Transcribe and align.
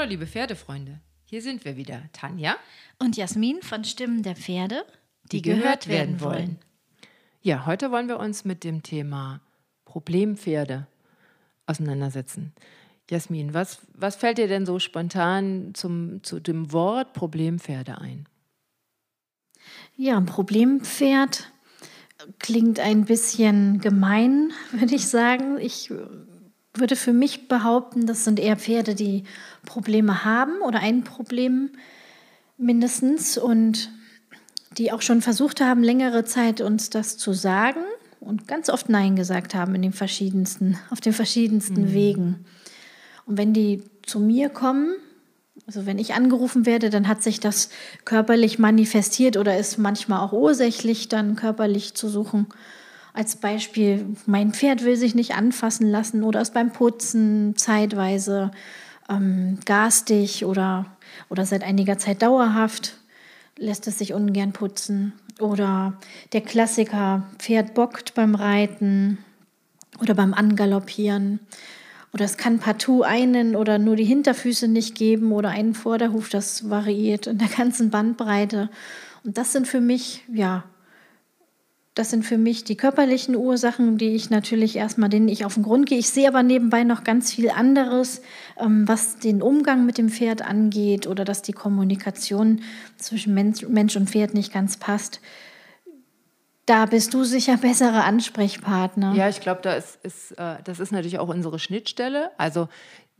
Hallo, 0.00 0.08
liebe 0.08 0.26
Pferdefreunde. 0.26 0.98
Hier 1.26 1.42
sind 1.42 1.66
wir 1.66 1.76
wieder, 1.76 2.04
Tanja 2.14 2.56
und 2.98 3.18
Jasmin 3.18 3.60
von 3.60 3.84
Stimmen 3.84 4.22
der 4.22 4.34
Pferde, 4.34 4.86
die, 5.24 5.42
die 5.42 5.50
gehört 5.50 5.88
werden 5.88 6.22
wollen. 6.22 6.58
Ja, 7.42 7.66
heute 7.66 7.90
wollen 7.90 8.08
wir 8.08 8.18
uns 8.18 8.46
mit 8.46 8.64
dem 8.64 8.82
Thema 8.82 9.42
Problempferde 9.84 10.86
auseinandersetzen. 11.66 12.54
Jasmin, 13.10 13.52
was, 13.52 13.80
was 13.92 14.16
fällt 14.16 14.38
dir 14.38 14.48
denn 14.48 14.64
so 14.64 14.78
spontan 14.78 15.72
zum, 15.74 16.22
zu 16.22 16.40
dem 16.40 16.72
Wort 16.72 17.12
Problempferde 17.12 17.98
ein? 17.98 18.26
Ja, 19.98 20.16
ein 20.16 20.24
Problempferd 20.24 21.52
klingt 22.38 22.80
ein 22.80 23.04
bisschen 23.04 23.82
gemein, 23.82 24.52
würde 24.72 24.94
ich 24.94 25.08
sagen. 25.08 25.58
Ich 25.58 25.92
würde 26.80 26.96
für 26.96 27.12
mich 27.12 27.48
behaupten, 27.48 28.06
das 28.06 28.24
sind 28.24 28.40
eher 28.40 28.56
Pferde, 28.56 28.94
die 28.94 29.24
Probleme 29.64 30.24
haben 30.24 30.60
oder 30.62 30.80
ein 30.80 31.04
Problem 31.04 31.70
mindestens 32.56 33.38
und 33.38 33.90
die 34.78 34.92
auch 34.92 35.02
schon 35.02 35.22
versucht 35.22 35.60
haben, 35.60 35.82
längere 35.82 36.24
Zeit 36.24 36.60
uns 36.60 36.90
das 36.90 37.16
zu 37.16 37.32
sagen 37.32 37.80
und 38.20 38.46
ganz 38.46 38.68
oft 38.68 38.88
Nein 38.88 39.16
gesagt 39.16 39.54
haben 39.54 39.74
in 39.74 39.82
den 39.82 39.92
verschiedensten, 39.92 40.78
auf 40.90 41.00
den 41.00 41.12
verschiedensten 41.12 41.82
mhm. 41.82 41.94
Wegen. 41.94 42.44
Und 43.26 43.36
wenn 43.36 43.52
die 43.52 43.82
zu 44.04 44.20
mir 44.20 44.48
kommen, 44.48 44.94
also 45.66 45.86
wenn 45.86 45.98
ich 45.98 46.14
angerufen 46.14 46.66
werde, 46.66 46.90
dann 46.90 47.06
hat 47.06 47.22
sich 47.22 47.38
das 47.40 47.70
körperlich 48.04 48.58
manifestiert 48.58 49.36
oder 49.36 49.58
ist 49.58 49.78
manchmal 49.78 50.20
auch 50.20 50.32
ursächlich 50.32 51.08
dann 51.08 51.36
körperlich 51.36 51.94
zu 51.94 52.08
suchen. 52.08 52.46
Als 53.12 53.36
Beispiel, 53.36 54.06
mein 54.26 54.52
Pferd 54.52 54.84
will 54.84 54.96
sich 54.96 55.14
nicht 55.14 55.34
anfassen 55.34 55.88
lassen 55.88 56.22
oder 56.22 56.40
ist 56.40 56.54
beim 56.54 56.72
Putzen 56.72 57.56
zeitweise 57.56 58.50
ähm, 59.08 59.58
garstig 59.64 60.44
oder, 60.44 60.86
oder 61.28 61.44
seit 61.44 61.64
einiger 61.64 61.98
Zeit 61.98 62.22
dauerhaft, 62.22 62.96
lässt 63.56 63.86
es 63.88 63.98
sich 63.98 64.14
ungern 64.14 64.52
putzen. 64.52 65.12
Oder 65.40 65.94
der 66.32 66.42
Klassiker, 66.42 67.24
Pferd 67.38 67.74
bockt 67.74 68.14
beim 68.14 68.34
Reiten 68.34 69.18
oder 70.00 70.14
beim 70.14 70.34
Angaloppieren. 70.34 71.40
Oder 72.12 72.24
es 72.24 72.36
kann 72.36 72.58
partout 72.58 73.02
einen 73.02 73.54
oder 73.54 73.78
nur 73.78 73.96
die 73.96 74.04
Hinterfüße 74.04 74.68
nicht 74.68 74.96
geben 74.96 75.32
oder 75.32 75.50
einen 75.50 75.74
Vorderhuf, 75.74 76.28
das 76.28 76.68
variiert 76.68 77.26
in 77.26 77.38
der 77.38 77.48
ganzen 77.48 77.90
Bandbreite. 77.90 78.68
Und 79.24 79.38
das 79.38 79.52
sind 79.52 79.68
für 79.68 79.80
mich, 79.80 80.24
ja, 80.32 80.64
das 82.00 82.08
sind 82.08 82.24
für 82.24 82.38
mich 82.38 82.64
die 82.64 82.78
körperlichen 82.78 83.36
Ursachen, 83.36 83.98
die 83.98 84.14
ich 84.14 84.30
natürlich 84.30 84.76
erstmal, 84.76 85.10
denen 85.10 85.28
ich 85.28 85.44
auf 85.44 85.52
den 85.52 85.64
Grund 85.64 85.84
gehe. 85.86 85.98
Ich 85.98 86.08
sehe 86.08 86.26
aber 86.26 86.42
nebenbei 86.42 86.82
noch 86.82 87.04
ganz 87.04 87.30
viel 87.30 87.50
anderes, 87.50 88.22
ähm, 88.58 88.88
was 88.88 89.18
den 89.18 89.42
Umgang 89.42 89.84
mit 89.84 89.98
dem 89.98 90.08
Pferd 90.08 90.40
angeht 90.40 91.06
oder 91.06 91.26
dass 91.26 91.42
die 91.42 91.52
Kommunikation 91.52 92.62
zwischen 92.96 93.34
Mensch 93.34 93.96
und 93.96 94.08
Pferd 94.08 94.32
nicht 94.32 94.50
ganz 94.50 94.78
passt. 94.78 95.20
Da 96.64 96.86
bist 96.86 97.12
du 97.12 97.24
sicher 97.24 97.58
bessere 97.58 98.02
Ansprechpartner. 98.04 99.12
Ja, 99.14 99.28
ich 99.28 99.42
glaube, 99.42 99.60
da 99.62 99.74
ist, 99.74 100.02
ist, 100.02 100.32
äh, 100.38 100.56
das 100.64 100.80
ist 100.80 100.92
natürlich 100.92 101.18
auch 101.18 101.28
unsere 101.28 101.58
Schnittstelle. 101.58 102.30
Also 102.38 102.68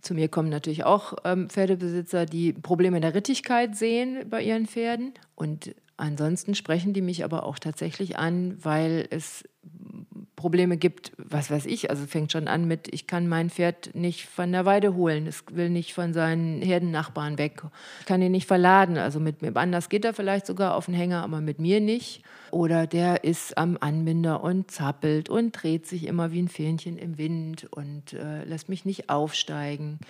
zu 0.01 0.15
mir 0.15 0.29
kommen 0.29 0.49
natürlich 0.49 0.85
auch 0.85 1.17
ähm, 1.27 1.51
Pferdebesitzer, 1.51 2.25
die 2.25 2.55
Probleme 2.55 2.99
der 3.03 3.15
Rittigkeit 3.15 3.77
sehen 3.77 4.25
bei 4.31 4.43
ihren 4.43 4.67
Pferden. 4.67 5.13
Und 5.35 5.75
Ansonsten 6.01 6.55
sprechen 6.55 6.95
die 6.95 7.03
mich 7.03 7.25
aber 7.25 7.45
auch 7.45 7.59
tatsächlich 7.59 8.17
an, 8.17 8.57
weil 8.63 9.07
es 9.11 9.45
Probleme 10.35 10.79
gibt, 10.79 11.13
was 11.19 11.51
weiß 11.51 11.67
ich, 11.67 11.91
also 11.91 12.07
fängt 12.07 12.33
schon 12.33 12.49
an 12.49 12.67
mit, 12.67 12.89
ich 12.93 13.07
kann 13.07 13.29
mein 13.29 13.51
Pferd 13.51 13.95
nicht 13.95 14.25
von 14.25 14.51
der 14.51 14.65
Weide 14.65 14.95
holen, 14.95 15.27
es 15.27 15.45
will 15.53 15.69
nicht 15.69 15.93
von 15.93 16.15
seinen 16.15 16.63
Herdennachbarn 16.63 17.37
weg, 17.37 17.63
ich 18.01 18.07
kann 18.07 18.23
ihn 18.23 18.33
nicht 18.33 18.47
verladen, 18.47 18.97
also 18.97 19.21
mit 19.21 19.43
mir 19.43 19.55
anders 19.57 19.91
geht 19.91 20.07
er 20.07 20.15
vielleicht 20.15 20.47
sogar 20.47 20.75
auf 20.75 20.87
den 20.87 20.95
Hänger, 20.95 21.23
aber 21.23 21.43
mit 21.43 21.59
mir 21.59 21.81
nicht. 21.81 22.23
Oder 22.51 22.87
der 22.87 23.23
ist 23.25 23.59
am 23.59 23.77
Anbinder 23.79 24.43
und 24.43 24.71
zappelt 24.71 25.29
und 25.29 25.53
dreht 25.53 25.87
sich 25.87 26.07
immer 26.07 26.33
wie 26.33 26.41
ein 26.41 26.49
Fähnchen 26.49 26.97
im 26.97 27.19
Wind 27.19 27.69
und 27.71 28.15
äh, 28.15 28.45
lässt 28.45 28.71
mich 28.71 28.87
nicht 28.87 29.11
aufsteigen 29.11 30.01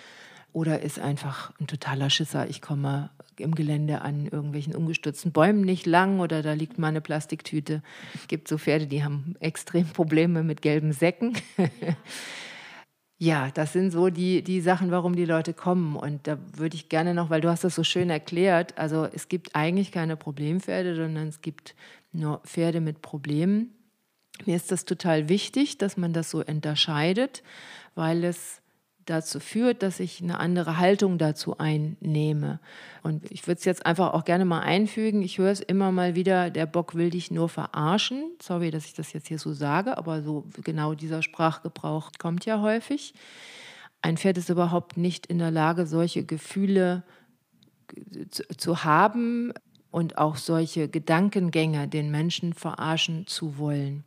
oder 0.53 0.81
ist 0.81 0.99
einfach 0.99 1.51
ein 1.59 1.67
totaler 1.67 2.09
Schisser. 2.09 2.49
Ich 2.49 2.61
komme 2.61 3.09
im 3.37 3.55
Gelände 3.55 4.01
an 4.01 4.25
irgendwelchen 4.25 4.75
umgestürzten 4.75 5.31
Bäumen 5.31 5.61
nicht 5.61 5.85
lang 5.85 6.19
oder 6.19 6.41
da 6.41 6.53
liegt 6.53 6.77
mal 6.77 6.89
eine 6.89 7.01
Plastiktüte. 7.01 7.81
Es 8.15 8.27
gibt 8.27 8.47
so 8.47 8.57
Pferde, 8.57 8.87
die 8.87 9.03
haben 9.03 9.35
extrem 9.39 9.87
Probleme 9.87 10.43
mit 10.43 10.61
gelben 10.61 10.91
Säcken. 10.91 11.37
ja, 13.17 13.49
das 13.51 13.73
sind 13.73 13.91
so 13.91 14.09
die, 14.09 14.43
die 14.43 14.61
Sachen, 14.61 14.91
warum 14.91 15.15
die 15.15 15.25
Leute 15.25 15.53
kommen. 15.53 15.95
Und 15.95 16.27
da 16.27 16.37
würde 16.55 16.75
ich 16.75 16.89
gerne 16.89 17.13
noch, 17.13 17.29
weil 17.29 17.41
du 17.41 17.49
hast 17.49 17.63
das 17.63 17.75
so 17.75 17.83
schön 17.83 18.09
erklärt, 18.09 18.77
also 18.77 19.05
es 19.05 19.27
gibt 19.27 19.55
eigentlich 19.55 19.91
keine 19.91 20.17
Problempferde, 20.17 20.95
sondern 20.95 21.27
es 21.27 21.41
gibt 21.41 21.75
nur 22.11 22.39
Pferde 22.39 22.81
mit 22.81 23.01
Problemen. 23.01 23.73
Mir 24.45 24.55
ist 24.55 24.71
das 24.71 24.85
total 24.85 25.29
wichtig, 25.29 25.77
dass 25.77 25.97
man 25.97 26.13
das 26.13 26.31
so 26.31 26.43
unterscheidet, 26.43 27.43
weil 27.95 28.23
es 28.23 28.61
dazu 29.05 29.39
führt, 29.39 29.83
dass 29.83 29.99
ich 29.99 30.21
eine 30.21 30.39
andere 30.39 30.77
Haltung 30.77 31.17
dazu 31.17 31.57
einnehme. 31.57 32.59
Und 33.03 33.29
ich 33.31 33.47
würde 33.47 33.59
es 33.59 33.65
jetzt 33.65 33.85
einfach 33.85 34.13
auch 34.13 34.25
gerne 34.25 34.45
mal 34.45 34.61
einfügen. 34.61 35.21
Ich 35.21 35.37
höre 35.37 35.51
es 35.51 35.59
immer 35.59 35.91
mal 35.91 36.15
wieder, 36.15 36.49
der 36.49 36.65
Bock 36.65 36.95
will 36.95 37.09
dich 37.09 37.31
nur 37.31 37.49
verarschen. 37.49 38.31
Sorry, 38.41 38.71
dass 38.71 38.85
ich 38.85 38.93
das 38.93 39.13
jetzt 39.13 39.27
hier 39.27 39.39
so 39.39 39.53
sage, 39.53 39.97
aber 39.97 40.21
so 40.21 40.45
genau 40.63 40.93
dieser 40.93 41.21
Sprachgebrauch 41.21 42.11
kommt 42.19 42.45
ja 42.45 42.61
häufig. 42.61 43.13
Ein 44.01 44.17
Pferd 44.17 44.37
ist 44.37 44.49
überhaupt 44.49 44.97
nicht 44.97 45.27
in 45.27 45.39
der 45.39 45.51
Lage, 45.51 45.85
solche 45.85 46.23
Gefühle 46.23 47.03
zu, 48.29 48.43
zu 48.57 48.83
haben 48.83 49.53
und 49.91 50.17
auch 50.17 50.37
solche 50.37 50.87
Gedankengänge 50.87 51.87
den 51.87 52.09
Menschen 52.09 52.53
verarschen 52.53 53.27
zu 53.27 53.57
wollen. 53.57 54.03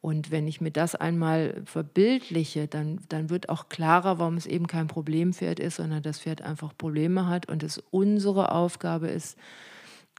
Und 0.00 0.30
wenn 0.30 0.46
ich 0.46 0.60
mir 0.60 0.70
das 0.70 0.94
einmal 0.94 1.62
verbildliche, 1.64 2.68
dann, 2.68 3.00
dann 3.08 3.30
wird 3.30 3.48
auch 3.48 3.68
klarer, 3.68 4.18
warum 4.18 4.36
es 4.36 4.46
eben 4.46 4.66
kein 4.66 4.86
Problempferd 4.86 5.58
ist, 5.58 5.76
sondern 5.76 6.02
das 6.02 6.20
Pferd 6.20 6.42
einfach 6.42 6.76
Probleme 6.76 7.26
hat 7.26 7.48
und 7.48 7.62
es 7.62 7.78
unsere 7.90 8.52
Aufgabe 8.52 9.08
ist, 9.08 9.36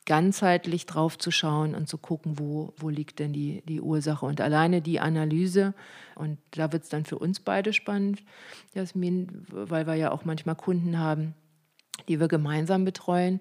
ganzheitlich 0.07 0.85
drauf 0.85 1.17
zu 1.17 1.31
schauen 1.31 1.75
und 1.75 1.89
zu 1.89 1.97
gucken, 1.97 2.39
wo, 2.39 2.73
wo 2.77 2.89
liegt 2.89 3.19
denn 3.19 3.33
die, 3.33 3.61
die 3.67 3.81
Ursache. 3.81 4.25
Und 4.25 4.39
alleine 4.39 4.81
die 4.81 5.01
Analyse, 5.01 5.73
und 6.15 6.37
da 6.51 6.71
wird 6.71 6.83
es 6.83 6.89
dann 6.89 7.05
für 7.05 7.19
uns 7.19 7.41
beide 7.41 7.73
spannend, 7.73 8.23
Jasmin, 8.73 9.45
weil 9.49 9.85
wir 9.85 9.95
ja 9.95 10.11
auch 10.11 10.23
manchmal 10.23 10.55
Kunden 10.55 10.97
haben, 10.97 11.35
die 12.07 12.19
wir 12.19 12.27
gemeinsam 12.27 12.85
betreuen, 12.85 13.39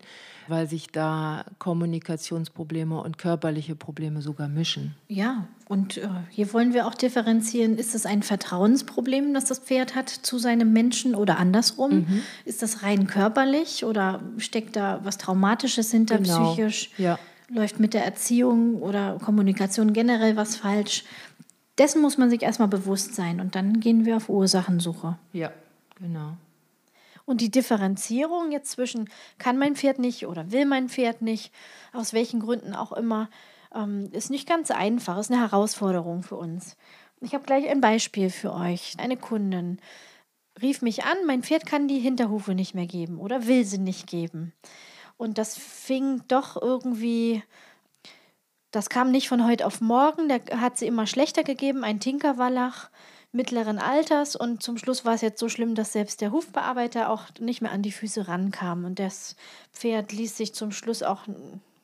weil 0.49 0.69
sich 0.69 0.89
da 0.89 1.45
Kommunikationsprobleme 1.59 3.01
und 3.01 3.19
körperliche 3.19 3.75
Probleme 3.75 4.23
sogar 4.23 4.49
mischen. 4.49 4.95
Ja, 5.09 5.49
und 5.69 5.99
äh, 5.99 6.09
hier 6.31 6.53
wollen 6.53 6.73
wir 6.73 6.87
auch 6.87 6.95
differenzieren, 6.95 7.77
ist 7.77 7.95
es 7.95 8.07
ein 8.07 8.23
Vertrauensproblem, 8.23 9.35
das 9.35 9.47
das 9.47 9.59
Pferd 9.59 9.95
hat 9.95 10.09
zu 10.09 10.39
seinem 10.39 10.73
Menschen 10.73 11.15
oder 11.15 11.39
andersrum? 11.39 12.01
Mhm. 12.01 12.23
Ist 12.45 12.63
das 12.63 12.83
rein 12.83 13.07
körperlich 13.07 13.85
oder 13.85 14.21
steckt 14.39 14.77
da 14.77 15.01
was 15.03 15.19
Traumatisches 15.19 15.91
hinter 15.91 16.19
genau. 16.19 16.53
psychisch? 16.53 16.91
Ja. 16.99 17.19
Läuft 17.49 17.79
mit 17.79 17.95
der 17.95 18.05
Erziehung 18.05 18.83
oder 18.83 19.19
Kommunikation 19.25 19.93
generell 19.93 20.37
was 20.37 20.57
falsch? 20.57 21.05
Dessen 21.79 22.01
muss 22.01 22.19
man 22.19 22.31
sich 22.31 22.43
erstmal 22.43 22.69
bewusst 22.69 23.15
sein 23.15 23.41
und 23.41 23.55
dann 23.55 23.81
gehen 23.81 24.05
wir 24.05 24.17
auf 24.17 24.29
Ursachensuche. 24.29 25.19
Ja, 25.33 25.53
genau. 26.01 26.37
Und 27.27 27.41
die 27.41 27.51
Differenzierung 27.51 28.53
jetzt 28.53 28.71
zwischen 28.71 29.11
kann 29.37 29.59
mein 29.59 29.77
Pferd 29.77 29.99
nicht 29.99 30.27
oder 30.27 30.53
will 30.53 30.65
mein 30.65 30.89
Pferd 30.89 31.21
nicht, 31.23 31.53
aus 31.93 32.13
welchen 32.13 32.41
Gründen 32.41 32.75
auch 32.75 32.93
immer, 32.93 33.29
ähm, 33.75 34.09
ist 34.13 34.31
nicht 34.31 34.49
ganz 34.49 34.71
einfach, 34.71 35.19
ist 35.19 35.31
eine 35.31 35.41
Herausforderung 35.41 36.23
für 36.23 36.37
uns. 36.37 36.77
Ich 37.21 37.35
habe 37.35 37.45
gleich 37.45 37.69
ein 37.69 37.81
Beispiel 37.81 38.31
für 38.31 38.55
euch. 38.55 38.95
Eine 38.99 39.17
Kundin 39.17 39.81
rief 40.63 40.83
mich 40.83 41.05
an, 41.05 41.17
mein 41.27 41.43
Pferd 41.43 41.67
kann 41.67 41.89
die 41.89 41.99
Hinterhufe 41.99 42.55
nicht 42.55 42.75
mehr 42.75 42.87
geben 42.87 43.19
oder 43.19 43.47
will 43.47 43.65
sie 43.65 43.79
nicht 43.79 44.07
geben. 44.07 44.53
Und 45.17 45.39
das 45.39 45.57
fing 45.57 46.23
doch 46.29 46.61
irgendwie, 46.61 47.43
das 48.71 48.89
kam 48.89 49.11
nicht 49.11 49.29
von 49.29 49.47
heute 49.47 49.67
auf 49.67 49.81
morgen, 49.81 50.29
der 50.29 50.43
hat 50.61 50.79
sie 50.79 50.87
immer 50.87 51.07
schlechter 51.07 51.43
gegeben, 51.43 51.85
ein 51.85 52.01
Tinkerwallach 52.01 52.91
mittleren 53.37 53.79
Alters 53.79 54.35
und 54.35 54.63
zum 54.63 54.79
Schluss 54.79 55.05
war 55.05 55.15
es 55.15 55.21
jetzt 55.21 55.39
so 55.39 55.49
schlimm, 55.49 55.75
dass 55.75 55.93
selbst 55.93 56.21
der 56.21 56.33
Hufbearbeiter 56.33 57.11
auch 57.11 57.25
nicht 57.39 57.63
mehr 57.63 57.71
an 57.73 57.83
die 57.83 57.93
Füße 57.93 58.27
rankam 58.27 58.85
und 58.85 58.99
das 58.99 59.37
Pferd 59.73 60.13
ließ 60.13 60.37
sich 60.37 60.55
zum 60.55 60.73
Schluss 60.73 61.03
auch 61.03 61.23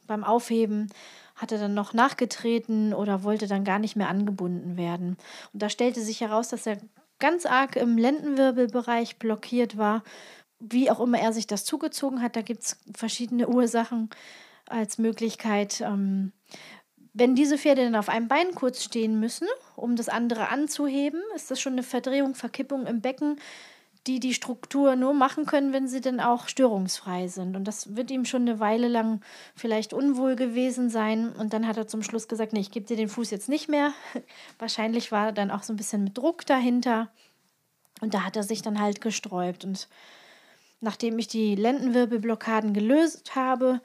beim 0.07 0.25
Aufheben 0.25 0.89
hatte 1.35 1.59
dann 1.59 1.75
noch 1.75 1.93
nachgetreten 1.93 2.95
oder 2.95 3.25
wollte 3.25 3.47
dann 3.47 3.65
gar 3.65 3.79
nicht 3.79 3.97
mehr 3.97 4.09
angebunden 4.09 4.77
werden. 4.77 5.17
Und 5.53 5.63
da 5.63 5.69
stellte 5.69 6.01
sich 6.01 6.21
heraus, 6.21 6.49
dass 6.49 6.67
er 6.67 6.79
ganz 7.19 7.47
arg 7.47 7.77
im 7.77 7.99
Lendenwirbelbereich 7.99 9.19
blockiert 9.19 9.77
war. 9.77 10.03
Wie 10.59 10.91
auch 10.91 11.01
immer 11.01 11.19
er 11.19 11.33
sich 11.33 11.47
das 11.47 11.65
zugezogen 11.65 12.23
hat, 12.23 12.37
da 12.37 12.43
gibt 12.43 12.63
es 12.63 12.79
verschiedene 12.95 13.49
Ursachen 13.49 14.11
als 14.67 14.99
Möglichkeit. 14.99 15.81
Ähm, 15.81 16.33
wenn 17.15 17.35
diese 17.35 17.59
Pferde 17.59 17.85
dann 17.85 17.97
auf 17.97 18.09
einem 18.09 18.29
Bein 18.29 18.55
kurz 18.55 18.83
stehen 18.83 19.21
müssen, 19.21 19.49
um 19.83 19.97
das 19.97 20.09
andere 20.09 20.49
anzuheben, 20.49 21.21
ist 21.35 21.51
das 21.51 21.61
schon 21.61 21.75
eine 21.75 21.83
Verdrehung, 21.83 22.35
Verkippung 22.35 22.87
im 22.87 23.01
Becken, 23.01 23.39
die 24.07 24.19
die 24.19 24.35
Struktur 24.35 24.97
nur 24.97 25.15
machen 25.15 25.47
können, 25.47 25.73
wenn 25.73 25.87
sie 25.87 26.01
dann 26.01 26.19
auch 26.19 26.49
störungsfrei 26.49 27.29
sind. 27.29 27.55
Und 27.55 27.65
das 27.65 27.95
wird 27.95 28.11
ihm 28.11 28.25
schon 28.25 28.43
eine 28.43 28.59
Weile 28.59 28.89
lang 28.89 29.21
vielleicht 29.55 29.93
unwohl 29.93 30.35
gewesen 30.35 30.91
sein. 30.91 31.31
Und 31.31 31.53
dann 31.53 31.69
hat 31.69 31.77
er 31.77 31.87
zum 31.87 32.03
Schluss 32.03 32.27
gesagt, 32.27 32.53
nee, 32.53 32.61
ich 32.61 32.73
gebe 32.73 32.87
dir 32.87 32.97
den 32.97 33.09
Fuß 33.09 33.31
jetzt 33.31 33.49
nicht 33.49 33.69
mehr. 33.69 33.93
Wahrscheinlich 34.59 35.13
war 35.13 35.33
dann 35.33 35.53
auch 35.53 35.63
so 35.63 35.73
ein 35.73 35.77
bisschen 35.77 36.03
mit 36.03 36.19
Druck 36.19 36.45
dahinter. 36.47 37.13
Und 38.01 38.15
da 38.15 38.25
hat 38.25 38.37
er 38.37 38.43
sich 38.43 38.63
dann 38.63 38.81
halt 38.81 39.01
gesträubt. 39.01 39.65
Und 39.65 39.89
nachdem 40.81 41.19
ich 41.21 41.29
die 41.29 41.55
Lendenwirbelblockaden 41.55 42.75
gelöst 42.75 43.37
habe, 43.37 43.81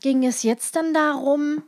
ging 0.00 0.26
es 0.26 0.42
jetzt 0.42 0.74
dann 0.74 0.92
darum, 0.92 1.62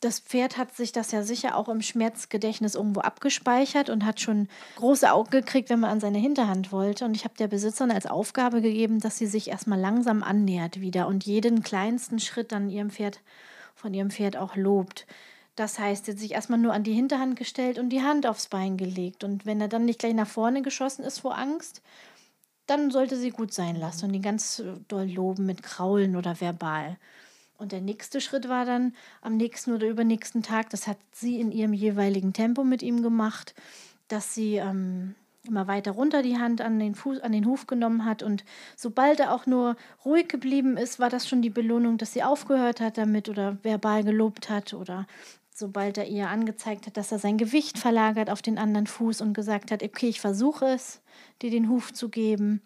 das 0.00 0.20
Pferd 0.20 0.56
hat 0.56 0.74
sich 0.74 0.92
das 0.92 1.12
ja 1.12 1.22
sicher 1.22 1.56
auch 1.56 1.68
im 1.68 1.82
Schmerzgedächtnis 1.82 2.74
irgendwo 2.74 3.00
abgespeichert 3.00 3.90
und 3.90 4.06
hat 4.06 4.20
schon 4.20 4.48
große 4.76 5.12
Augen 5.12 5.30
gekriegt, 5.30 5.68
wenn 5.68 5.80
man 5.80 5.90
an 5.90 6.00
seine 6.00 6.18
Hinterhand 6.18 6.72
wollte. 6.72 7.04
Und 7.04 7.14
ich 7.14 7.24
habe 7.24 7.34
der 7.38 7.48
Besitzerin 7.48 7.90
als 7.90 8.06
Aufgabe 8.06 8.62
gegeben, 8.62 9.00
dass 9.00 9.18
sie 9.18 9.26
sich 9.26 9.48
erstmal 9.48 9.78
langsam 9.78 10.22
annähert 10.22 10.80
wieder 10.80 11.06
und 11.06 11.24
jeden 11.24 11.62
kleinsten 11.62 12.18
Schritt 12.18 12.52
dann 12.52 12.70
ihrem 12.70 12.90
Pferd, 12.90 13.20
von 13.74 13.92
ihrem 13.92 14.10
Pferd 14.10 14.38
auch 14.38 14.56
lobt. 14.56 15.06
Das 15.54 15.78
heißt, 15.78 16.06
sie 16.06 16.12
hat 16.12 16.18
sich 16.18 16.32
erstmal 16.32 16.58
nur 16.58 16.72
an 16.72 16.84
die 16.84 16.94
Hinterhand 16.94 17.36
gestellt 17.36 17.78
und 17.78 17.90
die 17.90 18.02
Hand 18.02 18.26
aufs 18.26 18.46
Bein 18.46 18.78
gelegt. 18.78 19.22
Und 19.22 19.44
wenn 19.44 19.60
er 19.60 19.68
dann 19.68 19.84
nicht 19.84 19.98
gleich 19.98 20.14
nach 20.14 20.26
vorne 20.26 20.62
geschossen 20.62 21.04
ist 21.04 21.18
vor 21.18 21.36
Angst, 21.36 21.82
dann 22.66 22.90
sollte 22.90 23.16
sie 23.16 23.30
gut 23.30 23.52
sein 23.52 23.76
lassen 23.76 24.06
und 24.06 24.14
ihn 24.14 24.22
ganz 24.22 24.62
doll 24.88 25.10
loben 25.10 25.44
mit 25.44 25.62
Kraulen 25.62 26.16
oder 26.16 26.40
verbal. 26.40 26.96
Und 27.60 27.72
der 27.72 27.82
nächste 27.82 28.22
Schritt 28.22 28.48
war 28.48 28.64
dann 28.64 28.94
am 29.20 29.36
nächsten 29.36 29.74
oder 29.74 29.86
übernächsten 29.86 30.42
Tag, 30.42 30.70
das 30.70 30.86
hat 30.86 30.96
sie 31.12 31.38
in 31.38 31.52
ihrem 31.52 31.74
jeweiligen 31.74 32.32
Tempo 32.32 32.64
mit 32.64 32.82
ihm 32.82 33.02
gemacht, 33.02 33.54
dass 34.08 34.34
sie 34.34 34.56
ähm, 34.56 35.14
immer 35.46 35.66
weiter 35.66 35.92
runter 35.92 36.22
die 36.22 36.38
Hand 36.38 36.62
an 36.62 36.78
den, 36.78 36.94
Fuß, 36.94 37.20
an 37.20 37.32
den 37.32 37.44
Huf 37.44 37.66
genommen 37.66 38.06
hat. 38.06 38.22
Und 38.22 38.44
sobald 38.76 39.20
er 39.20 39.34
auch 39.34 39.44
nur 39.44 39.76
ruhig 40.06 40.28
geblieben 40.28 40.78
ist, 40.78 40.98
war 40.98 41.10
das 41.10 41.28
schon 41.28 41.42
die 41.42 41.50
Belohnung, 41.50 41.98
dass 41.98 42.14
sie 42.14 42.22
aufgehört 42.22 42.80
hat 42.80 42.96
damit 42.96 43.28
oder 43.28 43.58
verbal 43.62 44.04
gelobt 44.04 44.48
hat 44.48 44.72
oder 44.72 45.06
sobald 45.54 45.98
er 45.98 46.08
ihr 46.08 46.30
angezeigt 46.30 46.86
hat, 46.86 46.96
dass 46.96 47.12
er 47.12 47.18
sein 47.18 47.36
Gewicht 47.36 47.78
verlagert 47.78 48.30
auf 48.30 48.40
den 48.40 48.56
anderen 48.56 48.86
Fuß 48.86 49.20
und 49.20 49.34
gesagt 49.34 49.70
hat, 49.70 49.82
okay, 49.82 50.08
ich 50.08 50.20
versuche 50.20 50.64
es, 50.64 51.02
dir 51.42 51.50
den 51.50 51.68
Huf 51.68 51.92
zu 51.92 52.08
geben, 52.08 52.62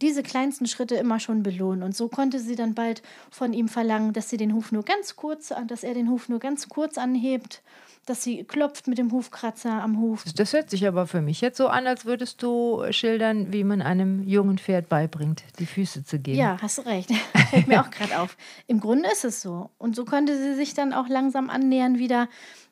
diese 0.00 0.22
kleinsten 0.22 0.66
Schritte 0.66 0.96
immer 0.96 1.20
schon 1.20 1.42
belohnen. 1.42 1.82
Und 1.82 1.96
so 1.96 2.08
konnte 2.08 2.38
sie 2.38 2.56
dann 2.56 2.74
bald 2.74 3.02
von 3.30 3.52
ihm 3.52 3.68
verlangen, 3.68 4.12
dass 4.12 4.28
sie 4.28 4.36
den 4.36 4.54
Huf 4.54 4.72
nur 4.72 4.84
ganz 4.84 5.16
kurz, 5.16 5.52
dass 5.66 5.84
er 5.84 5.94
den 5.94 6.10
Huf 6.10 6.28
nur 6.28 6.38
ganz 6.38 6.68
kurz 6.68 6.98
anhebt, 6.98 7.62
dass 8.06 8.22
sie 8.22 8.44
klopft 8.44 8.86
mit 8.86 8.98
dem 8.98 9.12
Hufkratzer 9.12 9.82
am 9.82 9.98
Huf. 9.98 10.24
Das 10.36 10.52
hört 10.52 10.68
sich 10.68 10.86
aber 10.86 11.06
für 11.06 11.22
mich 11.22 11.40
jetzt 11.40 11.56
so 11.56 11.68
an, 11.68 11.86
als 11.86 12.04
würdest 12.04 12.42
du 12.42 12.82
schildern, 12.90 13.52
wie 13.52 13.64
man 13.64 13.80
einem 13.80 14.26
jungen 14.26 14.58
Pferd 14.58 14.88
beibringt, 14.88 15.42
die 15.58 15.66
Füße 15.66 16.04
zu 16.04 16.18
geben. 16.18 16.38
Ja, 16.38 16.58
hast 16.60 16.78
du 16.78 16.82
recht. 16.82 17.10
Fällt 17.50 17.66
mir 17.66 17.80
auch 17.80 17.90
gerade 17.90 18.18
auf. 18.18 18.36
Im 18.66 18.80
Grunde 18.80 19.10
ist 19.10 19.24
es 19.24 19.40
so. 19.40 19.70
Und 19.78 19.96
so 19.96 20.04
konnte 20.04 20.36
sie 20.36 20.54
sich 20.54 20.74
dann 20.74 20.92
auch 20.92 21.08
langsam 21.08 21.48
annähern 21.48 21.98
wieder, 21.98 22.28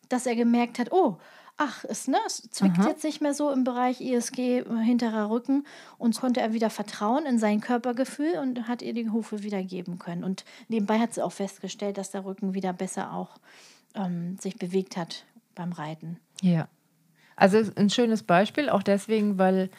dass 0.08 0.26
er 0.26 0.36
gemerkt 0.36 0.78
hat, 0.78 0.92
oh, 0.92 1.16
ach, 1.62 1.84
es, 1.88 2.08
ne, 2.08 2.18
es 2.26 2.42
zwickt 2.50 2.78
Aha. 2.78 2.88
jetzt 2.88 3.04
nicht 3.04 3.20
mehr 3.20 3.34
so 3.34 3.50
im 3.50 3.64
Bereich 3.64 4.00
ISG 4.00 4.58
äh, 4.58 4.64
hinterer 4.82 5.30
Rücken 5.30 5.64
und 5.98 6.18
konnte 6.18 6.40
er 6.40 6.52
wieder 6.52 6.70
vertrauen 6.70 7.24
in 7.26 7.38
sein 7.38 7.60
Körpergefühl 7.60 8.38
und 8.40 8.68
hat 8.68 8.82
ihr 8.82 8.94
die 8.94 9.10
Hufe 9.10 9.42
wieder 9.42 9.62
geben 9.62 9.98
können. 9.98 10.24
Und 10.24 10.44
nebenbei 10.68 10.98
hat 10.98 11.14
sie 11.14 11.24
auch 11.24 11.32
festgestellt, 11.32 11.98
dass 11.98 12.10
der 12.10 12.24
Rücken 12.24 12.54
wieder 12.54 12.72
besser 12.72 13.12
auch 13.12 13.38
ähm, 13.94 14.36
sich 14.38 14.56
bewegt 14.56 14.96
hat 14.96 15.24
beim 15.54 15.72
Reiten. 15.72 16.18
Ja. 16.40 16.68
Also 17.36 17.62
ein 17.76 17.90
schönes 17.90 18.22
Beispiel, 18.22 18.68
auch 18.68 18.82
deswegen, 18.82 19.38
weil 19.38 19.70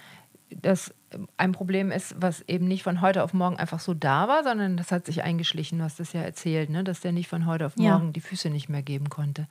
das 0.61 0.93
ein 1.37 1.51
Problem 1.51 1.91
ist, 1.91 2.15
was 2.17 2.41
eben 2.47 2.67
nicht 2.67 2.83
von 2.83 3.01
heute 3.01 3.23
auf 3.23 3.33
morgen 3.33 3.57
einfach 3.57 3.79
so 3.79 3.93
da 3.93 4.27
war, 4.27 4.43
sondern 4.43 4.77
das 4.77 4.91
hat 4.91 5.05
sich 5.05 5.23
eingeschlichen. 5.23 5.79
Du 5.79 5.83
hast 5.83 5.99
das 5.99 6.13
ja 6.13 6.21
erzählt, 6.21 6.69
ne? 6.69 6.83
dass 6.83 7.01
der 7.01 7.11
nicht 7.11 7.27
von 7.27 7.45
heute 7.45 7.65
auf 7.65 7.75
morgen 7.77 8.05
ja. 8.07 8.11
die 8.11 8.21
Füße 8.21 8.49
nicht 8.49 8.69
mehr 8.69 8.81
geben 8.81 9.09
konnte. 9.09 9.47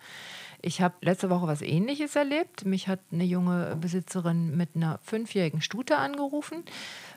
Ich 0.64 0.80
habe 0.80 0.94
letzte 1.00 1.28
Woche 1.28 1.48
was 1.48 1.60
Ähnliches 1.60 2.14
erlebt. 2.14 2.64
Mich 2.64 2.86
hat 2.86 3.00
eine 3.10 3.24
junge 3.24 3.76
Besitzerin 3.80 4.56
mit 4.56 4.70
einer 4.76 5.00
fünfjährigen 5.02 5.60
Stute 5.60 5.98
angerufen 5.98 6.62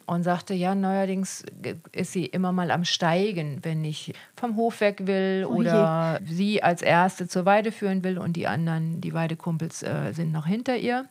und 0.08 0.24
sagte, 0.24 0.56
ja, 0.56 0.74
neuerdings 0.74 1.44
ist 1.92 2.12
sie 2.12 2.26
immer 2.26 2.52
mal 2.52 2.72
am 2.72 2.86
Steigen, 2.86 3.60
wenn 3.62 3.86
ich 3.86 4.14
vom 4.36 4.56
Hof 4.56 4.82
weg 4.82 5.06
will 5.06 5.46
oh 5.48 5.58
oder 5.58 6.20
sie 6.26 6.64
als 6.64 6.82
Erste 6.82 7.28
zur 7.28 7.46
Weide 7.46 7.72
führen 7.72 8.04
will 8.04 8.18
und 8.18 8.34
die 8.34 8.48
anderen, 8.48 9.00
die 9.00 9.14
Weidekumpels, 9.14 9.84
äh, 9.84 10.12
sind 10.12 10.32
noch 10.32 10.48
hinter 10.48 10.78
ihr. 10.78 11.08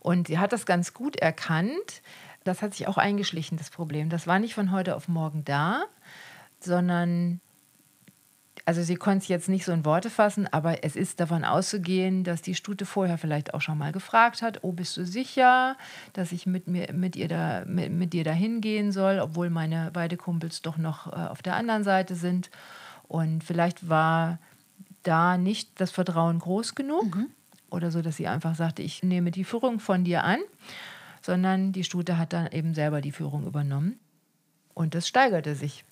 Und 0.00 0.28
sie 0.28 0.38
hat 0.38 0.52
das 0.52 0.66
ganz 0.66 0.92
gut 0.92 1.16
erkannt. 1.16 2.02
Das 2.44 2.60
hat 2.60 2.74
sich 2.74 2.88
auch 2.88 2.98
eingeschlichen, 2.98 3.56
das 3.56 3.70
Problem. 3.70 4.10
Das 4.10 4.26
war 4.26 4.38
nicht 4.38 4.54
von 4.54 4.70
heute 4.70 4.96
auf 4.96 5.08
morgen 5.08 5.44
da, 5.44 5.84
sondern 6.58 7.40
also 8.70 8.84
sie 8.84 8.94
konnte 8.94 9.24
es 9.24 9.28
jetzt 9.28 9.48
nicht 9.48 9.64
so 9.64 9.72
in 9.72 9.84
Worte 9.84 10.10
fassen, 10.10 10.46
aber 10.46 10.84
es 10.84 10.94
ist 10.94 11.18
davon 11.18 11.44
auszugehen, 11.44 12.22
dass 12.22 12.40
die 12.40 12.54
Stute 12.54 12.86
vorher 12.86 13.18
vielleicht 13.18 13.52
auch 13.52 13.60
schon 13.60 13.76
mal 13.76 13.90
gefragt 13.90 14.42
hat, 14.42 14.62
oh, 14.62 14.70
bist 14.70 14.96
du 14.96 15.04
sicher, 15.04 15.76
dass 16.12 16.30
ich 16.30 16.46
mit, 16.46 16.68
mir, 16.68 16.92
mit, 16.92 17.16
ihr 17.16 17.26
da, 17.26 17.64
mit, 17.66 17.90
mit 17.90 18.12
dir 18.12 18.22
da 18.22 18.30
hingehen 18.30 18.92
soll, 18.92 19.18
obwohl 19.18 19.50
meine 19.50 19.90
beide 19.92 20.16
Kumpels 20.16 20.62
doch 20.62 20.76
noch 20.76 21.08
äh, 21.08 21.16
auf 21.16 21.42
der 21.42 21.56
anderen 21.56 21.82
Seite 21.82 22.14
sind. 22.14 22.48
Und 23.08 23.42
vielleicht 23.42 23.88
war 23.88 24.38
da 25.02 25.36
nicht 25.36 25.80
das 25.80 25.90
Vertrauen 25.90 26.38
groß 26.38 26.76
genug 26.76 27.16
mhm. 27.16 27.26
oder 27.70 27.90
so, 27.90 28.02
dass 28.02 28.18
sie 28.18 28.28
einfach 28.28 28.54
sagte, 28.54 28.82
ich 28.82 29.02
nehme 29.02 29.32
die 29.32 29.42
Führung 29.42 29.80
von 29.80 30.04
dir 30.04 30.22
an, 30.22 30.38
sondern 31.22 31.72
die 31.72 31.82
Stute 31.82 32.18
hat 32.18 32.32
dann 32.32 32.46
eben 32.52 32.74
selber 32.74 33.00
die 33.00 33.10
Führung 33.10 33.48
übernommen. 33.48 33.98
Und 34.74 34.94
das 34.94 35.08
steigerte 35.08 35.56
sich. 35.56 35.84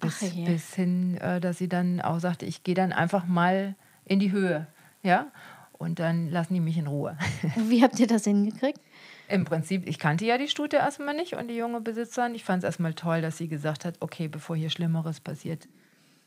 Bis, 0.00 0.22
Ach, 0.22 0.44
bis 0.44 0.74
hin, 0.74 1.16
äh, 1.18 1.40
dass 1.40 1.58
sie 1.58 1.68
dann 1.68 2.00
auch 2.00 2.20
sagte, 2.20 2.46
ich 2.46 2.62
gehe 2.62 2.74
dann 2.74 2.92
einfach 2.92 3.26
mal 3.26 3.74
in 4.04 4.20
die 4.20 4.32
Höhe. 4.32 4.66
Ja? 5.02 5.26
Und 5.72 5.98
dann 5.98 6.30
lassen 6.30 6.54
die 6.54 6.60
mich 6.60 6.76
in 6.76 6.86
Ruhe. 6.86 7.16
Wie 7.56 7.82
habt 7.82 7.98
ihr 7.98 8.06
das 8.06 8.24
hingekriegt? 8.24 8.80
Im 9.28 9.44
Prinzip, 9.44 9.86
ich 9.86 9.98
kannte 9.98 10.24
ja 10.24 10.38
die 10.38 10.48
Stute 10.48 10.76
erstmal 10.76 11.14
nicht 11.14 11.34
und 11.34 11.48
die 11.48 11.56
junge 11.56 11.80
Besitzerin. 11.80 12.34
Ich 12.34 12.44
fand 12.44 12.62
es 12.62 12.66
erstmal 12.66 12.94
toll, 12.94 13.20
dass 13.20 13.36
sie 13.36 13.48
gesagt 13.48 13.84
hat, 13.84 13.96
okay, 14.00 14.26
bevor 14.26 14.56
hier 14.56 14.70
Schlimmeres 14.70 15.20
passiert, 15.20 15.68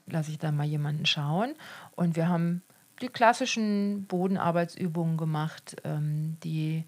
lasse 0.06 0.32
ich 0.32 0.38
da 0.38 0.52
mal 0.52 0.66
jemanden 0.66 1.06
schauen. 1.06 1.54
Und 1.96 2.16
wir 2.16 2.30
haben 2.30 2.62
die 3.02 3.08
klassischen 3.08 4.06
Bodenarbeitsübungen 4.06 5.18
gemacht, 5.18 5.78
ähm, 5.84 6.38
die 6.44 6.86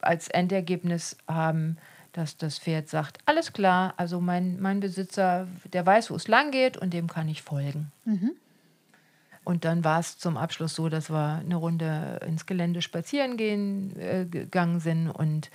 als 0.00 0.28
Endergebnis 0.28 1.16
haben, 1.26 1.78
dass 2.18 2.36
das 2.36 2.58
Pferd 2.58 2.88
sagt, 2.88 3.18
alles 3.26 3.52
klar, 3.52 3.94
also 3.96 4.20
mein, 4.20 4.60
mein 4.60 4.80
Besitzer, 4.80 5.46
der 5.72 5.86
weiß, 5.86 6.10
wo 6.10 6.16
es 6.16 6.26
lang 6.26 6.50
geht 6.50 6.76
und 6.76 6.92
dem 6.92 7.06
kann 7.06 7.28
ich 7.28 7.42
folgen. 7.42 7.92
Mhm. 8.04 8.32
Und 9.44 9.64
dann 9.64 9.84
war 9.84 10.00
es 10.00 10.18
zum 10.18 10.36
Abschluss 10.36 10.74
so, 10.74 10.88
dass 10.88 11.10
wir 11.10 11.36
eine 11.38 11.54
Runde 11.54 12.20
ins 12.26 12.44
Gelände 12.44 12.82
spazieren 12.82 13.36
gehen, 13.36 13.98
äh, 14.00 14.26
gegangen 14.26 14.80
sind 14.80 15.08
und 15.08 15.50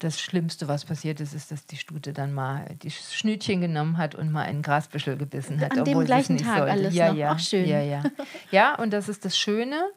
das 0.00 0.20
Schlimmste, 0.20 0.66
was 0.66 0.84
passiert 0.84 1.20
ist, 1.20 1.34
ist, 1.34 1.52
dass 1.52 1.66
die 1.66 1.76
Stute 1.76 2.12
dann 2.12 2.32
mal 2.32 2.66
die 2.82 2.90
Schnütchen 2.90 3.60
genommen 3.60 3.96
hat 3.96 4.16
und 4.16 4.32
mal 4.32 4.42
einen 4.42 4.62
Grasbüschel 4.62 5.16
gebissen 5.16 5.60
hat. 5.60 5.78
An 5.78 5.84
dem 5.84 6.04
gleichen 6.04 6.36
Tag 6.36 6.58
sollte. 6.58 6.72
alles 6.72 6.94
ja, 6.94 7.08
noch. 7.10 7.16
Ja, 7.16 7.30
Ach, 7.32 7.38
schön. 7.38 7.66
Ja, 7.66 7.80
ja. 7.80 8.02
ja, 8.50 8.74
und 8.74 8.92
das 8.92 9.08
ist 9.08 9.24
das 9.24 9.38
Schöne, 9.38 9.88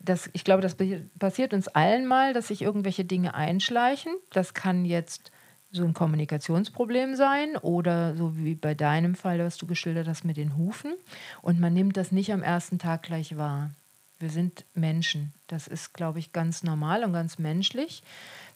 das, 0.00 0.30
ich 0.32 0.44
glaube, 0.44 0.62
das 0.62 0.76
passiert 1.18 1.52
uns 1.52 1.68
allen 1.68 2.06
mal, 2.06 2.32
dass 2.32 2.48
sich 2.48 2.62
irgendwelche 2.62 3.04
Dinge 3.04 3.34
einschleichen. 3.34 4.12
Das 4.30 4.54
kann 4.54 4.84
jetzt 4.84 5.30
so 5.72 5.84
ein 5.84 5.94
Kommunikationsproblem 5.94 7.14
sein 7.14 7.56
oder 7.56 8.16
so 8.16 8.36
wie 8.36 8.54
bei 8.54 8.74
deinem 8.74 9.14
Fall, 9.14 9.38
was 9.38 9.56
du 9.56 9.66
geschildert 9.66 10.08
hast 10.08 10.24
mit 10.24 10.36
den 10.36 10.56
Hufen. 10.56 10.94
Und 11.42 11.60
man 11.60 11.74
nimmt 11.74 11.96
das 11.96 12.10
nicht 12.10 12.32
am 12.32 12.42
ersten 12.42 12.78
Tag 12.78 13.04
gleich 13.04 13.36
wahr. 13.36 13.70
Wir 14.18 14.30
sind 14.30 14.64
Menschen. 14.74 15.32
Das 15.46 15.68
ist, 15.68 15.94
glaube 15.94 16.18
ich, 16.18 16.32
ganz 16.32 16.62
normal 16.62 17.04
und 17.04 17.12
ganz 17.12 17.38
menschlich. 17.38 18.02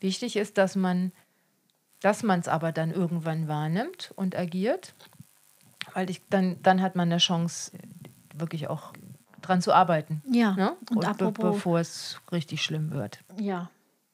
Wichtig 0.01 0.37
ist, 0.37 0.59
dass 0.59 0.77
man 0.77 1.13
dass 2.05 2.23
man 2.23 2.39
es 2.41 2.49
aber 2.49 2.71
dann 2.71 2.91
irgendwann 2.91 3.49
wahrnimmt 3.49 4.13
und 4.15 4.37
agiert, 4.37 4.93
weil 5.95 6.11
ich, 6.11 6.21
dann, 6.29 6.63
dann 6.63 6.83
hat 6.83 6.97
man 6.97 7.11
eine 7.11 7.17
Chance, 7.17 7.73
wirklich 8.35 8.69
auch 8.69 8.93
dran 9.47 9.63
zu 9.63 9.73
arbeiten. 9.73 10.23
Ja. 10.27 10.53
Ne? 10.53 10.77
Und, 10.91 10.99
und 10.99 11.05
apropos, 11.07 11.45
be 11.45 11.51
bevor 11.53 11.79
es 11.79 12.21
richtig 12.33 12.63
schlimm 12.63 12.91
wird. 12.93 13.21
Ja. 13.39 13.71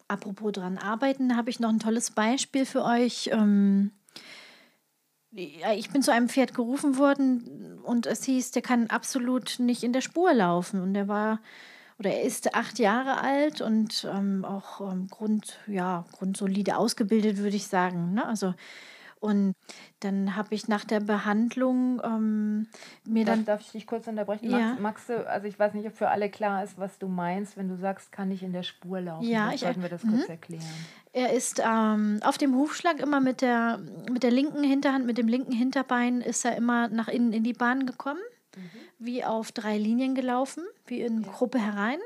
Apropos 0.09 0.53
dran 0.53 0.77
arbeiten, 0.77 1.37
habe 1.37 1.51
ich 1.51 1.61
noch 1.61 1.69
ein 1.69 1.79
tolles 1.79 2.11
Beispiel 2.11 2.67
für 2.67 2.85
euch. 2.85 3.31
Ähm, 3.33 3.93
ich 5.33 5.91
bin 5.91 6.03
zu 6.03 6.13
einem 6.13 6.29
Pferd 6.29 6.55
gerufen 6.55 6.99
worden 6.99 7.79
und 7.85 8.07
es 8.07 8.25
hieß, 8.25 8.51
der 8.51 8.63
kann 8.63 8.89
absolut 8.89 9.61
nicht 9.61 9.85
in 9.85 9.93
der 9.93 10.01
Spur 10.01 10.35
laufen. 10.35 10.81
Und 10.81 10.97
er 10.97 11.07
war 11.07 11.39
oder 12.01 12.13
er 12.13 12.23
ist 12.23 12.55
acht 12.55 12.79
Jahre 12.79 13.21
alt 13.21 13.61
und 13.61 14.09
ähm, 14.11 14.45
auch 14.47 14.81
ähm, 14.81 15.07
grund, 15.09 15.59
ja, 15.67 16.07
grundsolide 16.13 16.79
ausgebildet, 16.79 17.37
würde 17.37 17.57
ich 17.57 17.67
sagen. 17.67 18.15
Ne? 18.15 18.27
Also 18.27 18.55
Und 19.21 19.55
dann 20.01 20.35
habe 20.35 20.55
ich 20.55 20.67
nach 20.67 20.85
der 20.85 21.01
Behandlung 21.01 22.01
ähm, 22.03 22.67
mir 23.07 23.27
darf, 23.27 23.37
dann. 23.37 23.45
Darf 23.45 23.61
ich 23.61 23.73
dich 23.73 23.87
kurz 23.87 24.07
unterbrechen? 24.09 24.51
Ja. 24.51 24.79
Magst, 24.81 25.11
du, 25.11 25.29
also 25.29 25.47
ich 25.47 25.59
weiß 25.59 25.75
nicht, 25.75 25.87
ob 25.87 25.95
für 25.95 26.09
alle 26.09 26.31
klar 26.31 26.65
ist, 26.65 26.79
was 26.79 26.99
du 26.99 27.07
meinst, 27.07 27.59
wenn 27.59 27.69
du 27.69 27.77
sagst, 27.77 28.13
kann 28.13 28.31
ich 28.31 28.43
in 28.43 28.55
der 28.55 28.63
Spur 28.63 29.01
laufen. 29.03 29.29
Ja, 29.29 29.49
Vielleicht 29.49 29.55
ich- 29.57 29.61
sollten 29.61 29.83
wir 29.83 29.91
das 29.91 30.05
mhm. 30.05 30.17
kurz 30.17 30.29
erklären. 30.31 30.65
Er 31.13 31.35
ist 31.35 31.61
ähm, 31.63 32.21
auf 32.25 32.39
dem 32.39 32.55
Hufschlag 32.55 32.99
immer 33.01 33.21
mit 33.21 33.43
der, 33.43 33.79
mit 34.11 34.23
der 34.23 34.31
linken 34.31 34.63
Hinterhand, 34.65 35.05
mit 35.05 35.19
dem 35.19 35.29
linken 35.29 35.53
Hinterbein 35.53 36.23
ist 36.23 36.45
er 36.45 36.57
immer 36.57 36.89
nach 36.89 37.09
innen 37.09 37.33
in 37.33 37.45
die 37.45 37.53
Bahn 37.53 37.85
gekommen, 37.85 38.21
wie 38.99 39.25
auf 39.25 39.53
drei 39.53 39.77
Linien 39.77 40.15
gelaufen, 40.15 40.65
wie 40.87 41.03
in 41.03 41.23
Gruppe 41.23 41.59
herein. 41.59 41.99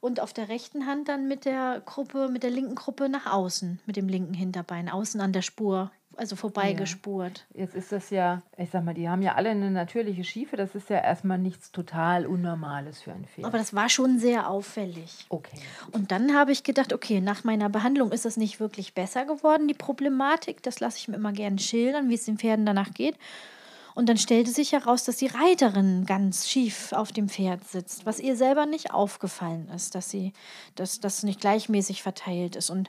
Und 0.00 0.20
auf 0.20 0.32
der 0.32 0.48
rechten 0.48 0.86
Hand 0.86 1.08
dann 1.08 1.28
mit 1.28 1.44
der 1.44 1.82
Gruppe, 1.84 2.28
mit 2.28 2.42
der 2.42 2.50
linken 2.50 2.74
Gruppe 2.74 3.08
nach 3.08 3.26
außen, 3.26 3.80
mit 3.86 3.96
dem 3.96 4.08
linken 4.08 4.34
Hinterbein, 4.34 4.88
außen 4.88 5.20
an 5.20 5.32
der 5.32 5.42
Spur, 5.42 5.90
also 6.16 6.36
vorbeigespurt. 6.36 7.46
Jetzt 7.54 7.74
ist 7.74 7.92
das 7.92 8.10
ja, 8.10 8.42
ich 8.56 8.70
sag 8.70 8.84
mal, 8.84 8.94
die 8.94 9.08
haben 9.08 9.22
ja 9.22 9.34
alle 9.34 9.50
eine 9.50 9.70
natürliche 9.70 10.24
Schiefe. 10.24 10.56
Das 10.56 10.74
ist 10.74 10.90
ja 10.90 10.98
erstmal 10.98 11.38
nichts 11.38 11.72
total 11.72 12.26
Unnormales 12.26 13.02
für 13.02 13.12
ein 13.12 13.24
Pferd. 13.24 13.46
Aber 13.46 13.58
das 13.58 13.74
war 13.74 13.88
schon 13.88 14.18
sehr 14.18 14.48
auffällig. 14.48 15.26
okay. 15.28 15.58
Und 15.92 16.12
dann 16.12 16.34
habe 16.34 16.52
ich 16.52 16.64
gedacht, 16.64 16.92
okay, 16.92 17.20
nach 17.20 17.44
meiner 17.44 17.68
Behandlung 17.68 18.12
ist 18.12 18.26
es 18.26 18.36
nicht 18.36 18.60
wirklich 18.60 18.94
besser 18.94 19.24
geworden, 19.24 19.68
die 19.68 19.74
Problematik. 19.74 20.62
Das 20.62 20.80
lasse 20.80 20.98
ich 20.98 21.08
mir 21.08 21.16
immer 21.16 21.32
gerne 21.32 21.58
schildern, 21.58 22.08
wie 22.08 22.14
es 22.14 22.24
den 22.24 22.38
Pferden 22.38 22.66
danach 22.66 22.92
geht. 22.92 23.16
Und 23.94 24.08
dann 24.08 24.16
stellte 24.16 24.50
sich 24.50 24.72
heraus, 24.72 25.04
dass 25.04 25.16
die 25.16 25.26
Reiterin 25.26 26.06
ganz 26.06 26.48
schief 26.48 26.92
auf 26.92 27.12
dem 27.12 27.28
Pferd 27.28 27.68
sitzt, 27.68 28.06
was 28.06 28.20
ihr 28.20 28.36
selber 28.36 28.66
nicht 28.66 28.92
aufgefallen 28.92 29.68
ist, 29.74 29.94
dass 29.94 30.08
sie, 30.08 30.32
dass 30.74 31.00
das 31.00 31.22
nicht 31.22 31.40
gleichmäßig 31.40 32.02
verteilt 32.02 32.56
ist. 32.56 32.70
Und 32.70 32.88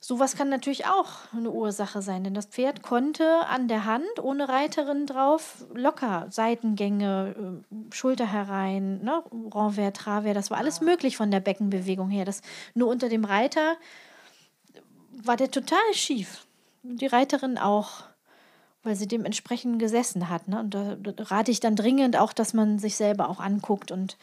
sowas 0.00 0.36
kann 0.36 0.48
natürlich 0.48 0.86
auch 0.86 1.32
eine 1.36 1.50
Ursache 1.50 2.02
sein, 2.02 2.24
denn 2.24 2.34
das 2.34 2.46
Pferd 2.46 2.82
konnte 2.82 3.46
an 3.48 3.68
der 3.68 3.84
Hand 3.84 4.22
ohne 4.22 4.48
Reiterin 4.48 5.06
drauf 5.06 5.66
locker 5.74 6.26
Seitengänge, 6.30 7.62
äh, 7.70 7.94
Schulter 7.94 8.26
herein, 8.26 9.02
ne, 9.02 9.22
Renvers, 9.52 9.94
Travers, 9.94 10.34
das 10.34 10.50
war 10.50 10.58
alles 10.58 10.80
möglich 10.80 11.16
von 11.16 11.30
der 11.30 11.40
Beckenbewegung 11.40 12.10
her. 12.10 12.24
Das 12.24 12.42
nur 12.74 12.88
unter 12.88 13.08
dem 13.08 13.24
Reiter 13.24 13.76
war 15.10 15.36
der 15.36 15.50
total 15.50 15.78
schief. 15.92 16.46
Die 16.82 17.06
Reiterin 17.06 17.58
auch, 17.58 18.04
weil 18.82 18.94
sie 18.94 19.08
dementsprechend 19.08 19.78
gesessen 19.80 20.28
hat. 20.28 20.46
Ne? 20.46 20.60
Und 20.60 20.74
da, 20.74 20.94
da 20.94 21.24
rate 21.24 21.50
ich 21.50 21.60
dann 21.60 21.76
dringend 21.76 22.16
auch, 22.16 22.32
dass 22.32 22.54
man 22.54 22.78
sich 22.78 22.96
selber 22.96 23.28
auch 23.28 23.40
anguckt 23.40 23.90
und 23.90 24.16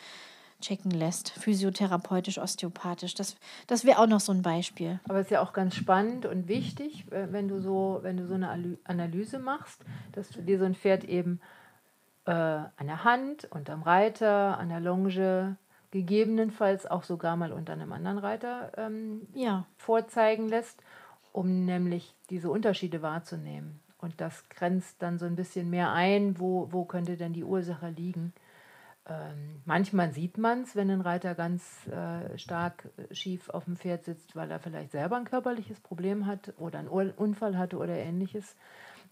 checken 0.61 0.91
lässt. 0.91 1.29
Physiotherapeutisch, 1.29 2.37
osteopathisch. 2.39 3.13
Das, 3.13 3.35
das 3.67 3.85
wäre 3.85 3.99
auch 3.99 4.07
noch 4.07 4.19
so 4.19 4.31
ein 4.31 4.41
Beispiel. 4.41 4.99
Aber 5.07 5.19
es 5.19 5.27
ist 5.27 5.31
ja 5.31 5.41
auch 5.41 5.53
ganz 5.53 5.75
spannend 5.75 6.25
und 6.25 6.47
wichtig, 6.47 7.05
äh, 7.11 7.27
wenn 7.31 7.47
du 7.47 7.59
so, 7.59 7.99
wenn 8.01 8.17
du 8.17 8.27
so 8.27 8.33
eine 8.33 8.77
Analyse 8.83 9.39
machst, 9.39 9.81
dass 10.13 10.29
du 10.29 10.41
dir 10.41 10.59
so 10.59 10.65
ein 10.65 10.75
Pferd 10.75 11.03
eben 11.03 11.39
äh, 12.25 12.31
an 12.31 12.87
der 12.87 13.03
Hand, 13.03 13.47
unterm 13.51 13.83
Reiter, 13.83 14.57
an 14.57 14.69
der 14.69 14.79
Longe, 14.79 15.57
gegebenenfalls 15.91 16.85
auch 16.85 17.03
sogar 17.03 17.37
mal 17.37 17.53
unter 17.53 17.73
einem 17.73 17.93
anderen 17.93 18.17
Reiter 18.17 18.71
ähm, 18.77 19.27
Ja, 19.33 19.65
vorzeigen 19.77 20.49
lässt, 20.49 20.81
um 21.31 21.65
nämlich 21.65 22.15
diese 22.29 22.49
Unterschiede 22.49 23.01
wahrzunehmen. 23.01 23.79
Und 23.97 24.19
das 24.19 24.47
grenzt 24.49 24.97
dann 24.99 25.19
so 25.19 25.25
ein 25.25 25.35
bisschen 25.35 25.69
mehr 25.69 25.93
ein, 25.93 26.39
wo, 26.39 26.67
wo 26.71 26.83
könnte 26.83 27.17
denn 27.17 27.33
die 27.33 27.43
Ursache 27.43 27.89
liegen. 27.89 28.33
Ähm, 29.07 29.61
manchmal 29.65 30.11
sieht 30.11 30.39
man 30.39 30.63
es, 30.63 30.75
wenn 30.75 30.89
ein 30.89 31.01
Reiter 31.01 31.35
ganz 31.35 31.63
äh, 31.87 32.37
stark 32.39 32.89
äh, 32.97 33.13
schief 33.13 33.49
auf 33.49 33.65
dem 33.65 33.77
Pferd 33.77 34.03
sitzt, 34.03 34.35
weil 34.35 34.49
er 34.49 34.59
vielleicht 34.59 34.91
selber 34.91 35.15
ein 35.15 35.25
körperliches 35.25 35.79
Problem 35.79 36.25
hat 36.25 36.53
oder 36.57 36.79
einen 36.79 36.89
Ur 36.89 37.13
Unfall 37.15 37.55
hatte 37.57 37.77
oder 37.77 37.93
ähnliches. 37.93 38.55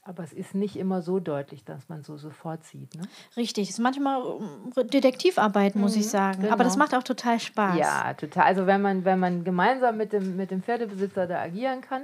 Aber 0.05 0.23
es 0.23 0.33
ist 0.33 0.55
nicht 0.55 0.75
immer 0.77 1.01
so 1.01 1.19
deutlich, 1.19 1.63
dass 1.63 1.87
man 1.89 2.03
so 2.03 2.17
sofort 2.17 2.65
sieht. 2.65 2.93
Ne? 2.95 3.03
richtig. 3.37 3.69
Ist 3.69 3.79
manchmal 3.79 4.21
ähm, 4.21 4.87
Detektivarbeit, 4.89 5.75
muss 5.75 5.95
ich 5.95 6.09
sagen. 6.09 6.41
genau. 6.41 6.53
Aber 6.53 6.63
das 6.63 6.75
macht 6.75 6.93
auch 6.95 7.03
total 7.03 7.39
Spaß. 7.39 7.77
Ja, 7.77 8.13
total. 8.15 8.45
Also 8.45 8.65
wenn 8.65 8.81
man, 8.81 9.05
wenn 9.05 9.19
man 9.19 9.43
gemeinsam 9.43 9.95
mit 9.97 10.11
dem, 10.11 10.35
mit 10.35 10.49
dem 10.49 10.63
Pferdebesitzer 10.63 11.27
da 11.27 11.39
agieren 11.39 11.81
kann 11.81 12.03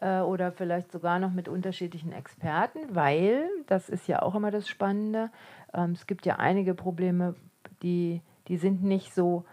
äh, 0.00 0.20
oder 0.20 0.52
vielleicht 0.52 0.92
sogar 0.92 1.18
noch 1.18 1.32
mit 1.32 1.48
unterschiedlichen 1.48 2.12
Experten, 2.12 2.94
weil, 2.94 3.48
das 3.66 3.88
ist 3.88 4.06
ja 4.06 4.22
auch 4.22 4.34
immer 4.34 4.50
das 4.50 4.68
Spannende, 4.68 5.30
ähm, 5.74 5.92
es 5.92 6.06
gibt 6.06 6.26
ja 6.26 6.36
einige 6.36 6.74
Probleme, 6.74 7.34
die, 7.82 8.22
die 8.48 8.56
sind 8.56 8.82
nicht 8.82 9.14
so 9.14 9.44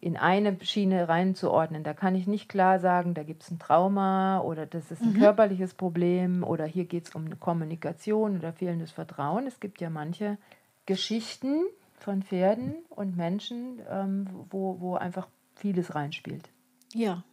in 0.00 0.18
eine 0.18 0.58
Schiene 0.60 1.08
reinzuordnen. 1.08 1.82
Da 1.82 1.94
kann 1.94 2.14
ich 2.14 2.26
nicht 2.26 2.50
klar 2.50 2.78
sagen, 2.78 3.14
da 3.14 3.22
gibt 3.22 3.42
es 3.42 3.50
ein 3.50 3.58
Trauma 3.58 4.40
oder 4.40 4.66
das 4.66 4.90
ist 4.90 5.00
ein 5.00 5.14
körperliches 5.18 5.72
Problem 5.72 6.44
oder 6.44 6.66
hier 6.66 6.84
geht 6.84 7.08
es 7.08 7.14
um 7.14 7.24
eine 7.24 7.36
Kommunikation 7.36 8.36
oder 8.36 8.52
fehlendes 8.52 8.90
Vertrauen. 8.90 9.46
Es 9.46 9.60
gibt 9.60 9.80
ja 9.80 9.88
manche 9.88 10.36
Geschichten 10.84 11.62
von 11.94 12.22
Pferden 12.22 12.74
und 12.90 13.16
Menschen, 13.16 13.80
ähm, 13.88 14.28
wo, 14.50 14.78
wo 14.78 14.94
einfach 14.94 15.26
vieles 15.54 15.94
reinspielt. 15.94 16.50
Ja. 16.92 17.24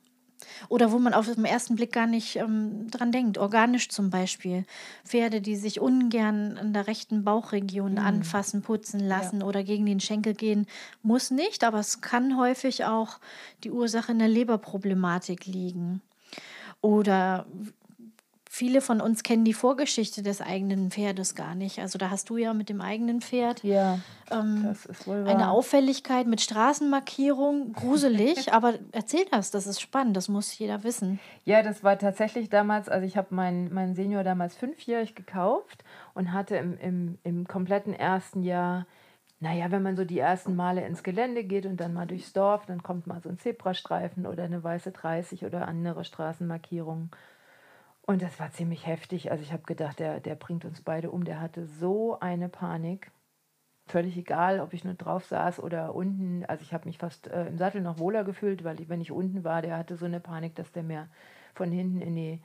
Oder 0.70 0.92
wo 0.92 1.00
man 1.00 1.14
auf 1.14 1.32
den 1.32 1.46
ersten 1.46 1.76
Blick 1.76 1.92
gar 1.92 2.08
nicht 2.08 2.36
ähm, 2.36 2.90
dran 2.90 3.12
denkt. 3.12 3.38
Organisch 3.38 3.90
zum 3.90 4.10
Beispiel. 4.10 4.66
Pferde, 5.06 5.42
die 5.42 5.56
sich 5.56 5.80
ungern 5.80 6.58
in 6.58 6.74
der 6.74 6.88
rechten 6.88 7.24
Bauchregion 7.24 7.98
anfassen, 7.98 8.62
putzen 8.62 9.00
lassen 9.00 9.44
oder 9.44 9.64
gegen 9.64 9.86
den 9.86 10.00
Schenkel 10.00 10.34
gehen. 10.34 10.68
Muss 11.04 11.32
nicht, 11.32 11.64
aber 11.64 11.80
es 11.80 12.02
kann 12.02 12.38
häufig 12.38 12.86
auch 12.86 13.20
die 13.64 13.72
Ursache 13.72 14.12
in 14.12 14.20
der 14.20 14.28
Leberproblematik 14.28 15.46
liegen. 15.46 16.02
Oder 16.82 17.46
viele 18.62 18.82
von 18.82 19.02
uns 19.02 19.24
kennen 19.24 19.44
die 19.44 19.56
Vorgeschichte 19.56 20.22
des 20.22 20.40
eigenen 20.40 20.92
Pferdes 20.92 21.34
gar 21.34 21.56
nicht. 21.56 21.80
Also 21.80 21.98
da 21.98 22.12
hast 22.12 22.30
du 22.30 22.38
ja 22.38 22.54
mit 22.54 22.70
dem 22.70 22.80
eigenen 22.80 23.20
Pferd 23.20 23.64
Ja, 23.64 23.98
ähm, 24.30 24.76
eine. 25.08 25.50
Auffälligkeit 25.50 26.28
mit 26.28 26.42
Straßenmarkierung, 26.42 27.74
gruselig, 27.74 28.54
aber 28.54 28.76
erzähl 28.92 29.26
das, 29.32 29.50
das 29.50 29.66
ist 29.66 29.82
spannend, 29.82 30.16
das 30.16 30.30
muss 30.30 30.56
jeder 30.60 30.84
wissen. 30.84 31.20
Ja, 31.44 31.64
das 31.64 31.84
war 31.84 31.98
tatsächlich 31.98 32.52
damals, 32.52 32.88
also 32.88 33.04
ich 33.04 33.18
habe 33.18 33.34
meinen 33.34 33.74
meinen 33.74 33.96
Senior 33.96 34.24
damals 34.24 34.54
fünfjährig 34.56 35.16
gekauft 35.16 35.84
und 36.14 36.32
hatte 36.32 36.56
im, 36.56 36.78
im, 36.78 37.18
im 37.24 37.48
kompletten 37.48 37.96
ersten 37.96 38.44
Jahr, 38.44 38.86
naja, 39.40 39.72
wenn 39.72 39.82
man 39.82 39.96
so 39.96 40.06
die 40.06 40.20
ersten 40.20 40.56
Male 40.56 40.86
ins 40.86 41.02
Gelände 41.02 41.44
geht 41.44 41.66
und 41.66 41.78
dann 41.78 41.96
mal 41.96 42.06
durchs 42.06 42.32
Dorf, 42.32 42.68
dann 42.68 42.84
kommt 42.84 43.08
mal 43.08 43.24
so 43.24 43.30
ein 43.30 43.40
Zebrastreifen 43.40 44.28
oder 44.28 44.44
eine 44.44 44.64
weiße 44.64 44.92
30 44.92 45.46
oder 45.46 45.68
andere 45.68 46.04
Straßenmarkierungen. 46.04 47.10
Und 48.12 48.22
das 48.22 48.40
war 48.40 48.52
ziemlich 48.52 48.86
heftig. 48.86 49.32
Also 49.32 49.42
ich 49.44 49.54
habe 49.54 49.64
gedacht, 49.64 50.00
der, 50.00 50.20
der 50.20 50.36
bringt 50.36 50.66
uns 50.66 50.82
beide 50.82 51.12
um. 51.12 51.24
Der 51.24 51.40
hatte 51.40 51.66
so 51.66 52.20
eine 52.20 52.50
Panik. 52.50 53.10
Völlig 53.88 54.18
egal, 54.18 54.60
ob 54.60 54.74
ich 54.74 54.84
nur 54.84 54.94
drauf 54.94 55.26
saß 55.26 55.60
oder 55.62 55.96
unten. 55.96 56.46
Also 56.46 56.62
ich 56.62 56.74
habe 56.74 56.86
mich 56.88 56.98
fast 56.98 57.28
äh, 57.28 57.48
im 57.48 57.58
Sattel 57.58 57.82
noch 57.82 58.00
wohler 58.00 58.24
gefühlt, 58.24 58.64
weil 58.64 58.80
ich, 58.80 58.90
wenn 58.90 59.02
ich 59.02 59.12
unten 59.12 59.44
war, 59.44 59.62
der 59.62 59.78
hatte 59.78 59.96
so 59.98 60.06
eine 60.06 60.20
Panik, 60.20 60.56
dass 60.56 60.72
der 60.72 60.84
mir 60.84 61.08
von 61.56 61.72
hinten 61.72 62.02
in 62.02 62.16
die, 62.16 62.42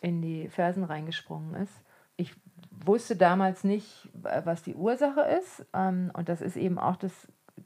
in 0.00 0.22
die 0.22 0.48
Fersen 0.48 0.84
reingesprungen 0.84 1.54
ist. 1.54 1.72
Ich 2.16 2.34
wusste 2.70 3.16
damals 3.16 3.64
nicht, 3.64 4.08
was 4.14 4.62
die 4.62 4.74
Ursache 4.74 5.20
ist. 5.22 5.66
Ähm, 5.74 6.10
und 6.14 6.28
das 6.28 6.40
ist 6.40 6.56
eben 6.56 6.78
auch 6.78 6.96
das, 6.96 7.12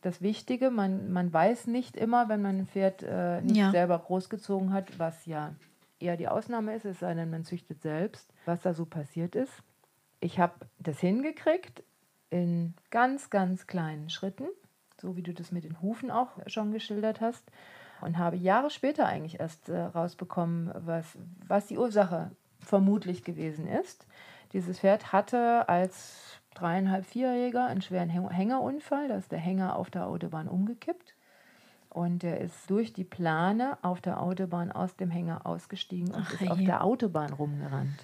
das 0.03 0.23
Wichtige. 0.23 0.71
Man, 0.71 1.13
man 1.13 1.33
weiß 1.33 1.67
nicht 1.67 1.97
immer, 1.97 2.29
wenn 2.29 2.43
man 2.43 2.59
ein 2.61 2.67
Pferd 2.67 3.03
äh, 3.03 3.41
nicht 3.43 3.57
Ja. 3.57 3.71
selber 3.71 3.99
großgezogen 3.99 4.73
hat, 4.73 4.99
was 4.99 5.27
ja 5.27 5.55
eher 6.05 6.17
die 6.17 6.29
Ausnahme 6.29 6.75
ist, 6.75 6.85
es 6.85 7.01
sei 7.01 7.15
denn, 7.15 7.31
man 7.31 7.45
züchtet 7.45 7.81
selbst, 7.83 8.33
was 8.45 8.63
da 8.63 8.75
so 8.75 8.85
passiert 8.85 9.35
ist. 9.35 9.53
Ich 10.21 10.39
habe 10.39 10.55
das 10.79 11.01
hingekriegt 11.01 11.83
in 12.31 12.75
ganz, 12.91 13.31
ganz 13.31 13.67
kleinen 13.67 14.11
Schritten, 14.11 14.47
so 15.01 15.17
wie 15.17 15.23
du 15.23 15.33
das 15.33 15.53
mit 15.53 15.65
den 15.65 15.81
Hufen 15.81 16.11
auch 16.11 16.31
schon 16.47 16.73
geschildert 16.73 17.21
hast. 17.21 17.45
Und 18.01 18.19
habe 18.19 18.37
Jahre 18.37 18.71
später 18.71 19.07
eigentlich 19.07 19.41
erst 19.41 19.69
äh, 19.69 19.81
rausbekommen, 19.81 20.73
was, 20.75 21.17
was 21.47 21.67
die 21.67 21.79
Ursache 21.79 22.33
vermutlich 22.61 23.25
gewesen 23.25 23.67
ist. 23.67 24.07
Dieses 24.53 24.81
Pferd 24.81 25.13
hatte 25.13 25.69
als 25.69 26.41
dreieinhalb, 26.55 27.07
vierjähriger 27.07 27.67
einen 27.67 27.83
schweren 27.83 28.11
Häng- 28.11 28.31
Hängerunfall. 28.31 29.09
Da 29.09 29.17
ist 29.17 29.33
der 29.33 29.39
Hänger 29.39 29.77
auf 29.77 29.91
der 29.91 30.07
Autobahn 30.07 30.49
umgekippt. 30.49 31.14
Und 31.95 32.25
er 32.25 32.41
ist 32.41 32.69
durch 32.69 32.93
die 32.93 33.05
Plane 33.05 33.79
auf 33.83 34.01
der 34.01 34.21
Autobahn 34.21 34.73
aus 34.73 34.97
dem 34.97 35.11
Hänger 35.11 35.47
ausgestiegen 35.47 36.09
und 36.13 36.25
Ach, 36.27 36.33
ist 36.41 36.51
auf 36.51 36.59
je. 36.59 36.67
der 36.67 36.83
Autobahn 36.83 37.33
rumgerannt. 37.33 37.95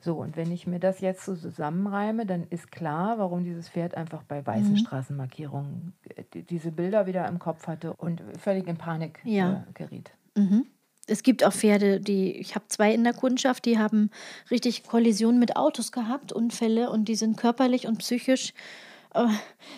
So, 0.00 0.14
und 0.14 0.34
wenn 0.38 0.50
ich 0.50 0.66
mir 0.66 0.78
das 0.80 1.00
jetzt 1.00 1.26
so 1.26 1.36
zusammenreime, 1.36 2.24
dann 2.24 2.44
ist 2.48 2.72
klar, 2.72 3.18
warum 3.18 3.44
dieses 3.44 3.68
Pferd 3.68 3.94
einfach 3.96 4.22
bei 4.22 4.46
weißen 4.46 4.70
Mhm. 4.72 4.76
Straßenmarkierungen 4.78 5.92
äh, 6.16 6.22
die- 6.32 6.42
diese 6.42 6.72
Bilder 6.72 7.04
wieder 7.06 7.28
im 7.28 7.38
Kopf 7.38 7.66
hatte 7.66 7.92
und 7.94 8.22
völlig 8.38 8.66
in 8.66 8.78
Panik 8.78 9.20
Ja. 9.24 9.66
äh, 9.68 9.72
geriet. 9.74 10.10
Mhm. 10.34 10.64
Es 11.06 11.22
gibt 11.22 11.44
auch 11.44 11.52
Pferde, 11.52 12.00
die, 12.00 12.32
ich 12.38 12.54
habe 12.54 12.64
zwei 12.68 12.94
in 12.94 13.04
der 13.04 13.12
Kundschaft, 13.14 13.66
die 13.66 13.78
haben 13.78 14.10
richtig 14.50 14.84
Kollisionen 14.84 15.38
mit 15.38 15.54
Autos 15.56 15.92
gehabt, 15.92 16.32
Unfälle 16.32 16.88
und 16.90 17.06
die 17.08 17.14
sind 17.14 17.36
körperlich 17.36 17.86
und 17.86 17.98
psychisch, 17.98 18.54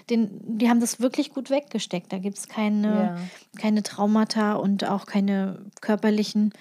den, 0.09 0.59
die 0.59 0.69
haben 0.69 0.81
das 0.81 1.01
wirklich 1.01 1.33
gut 1.33 1.51
weggesteckt. 1.51 2.13
Da 2.13 2.19
gibt 2.19 2.39
es 2.39 2.49
keine, 2.49 2.89
Ja. 2.89 3.19
keine 3.61 3.83
Traumata 3.83 4.55
und 4.55 4.89
auch 4.89 5.07
keine 5.07 5.65
körperlichen 5.81 6.53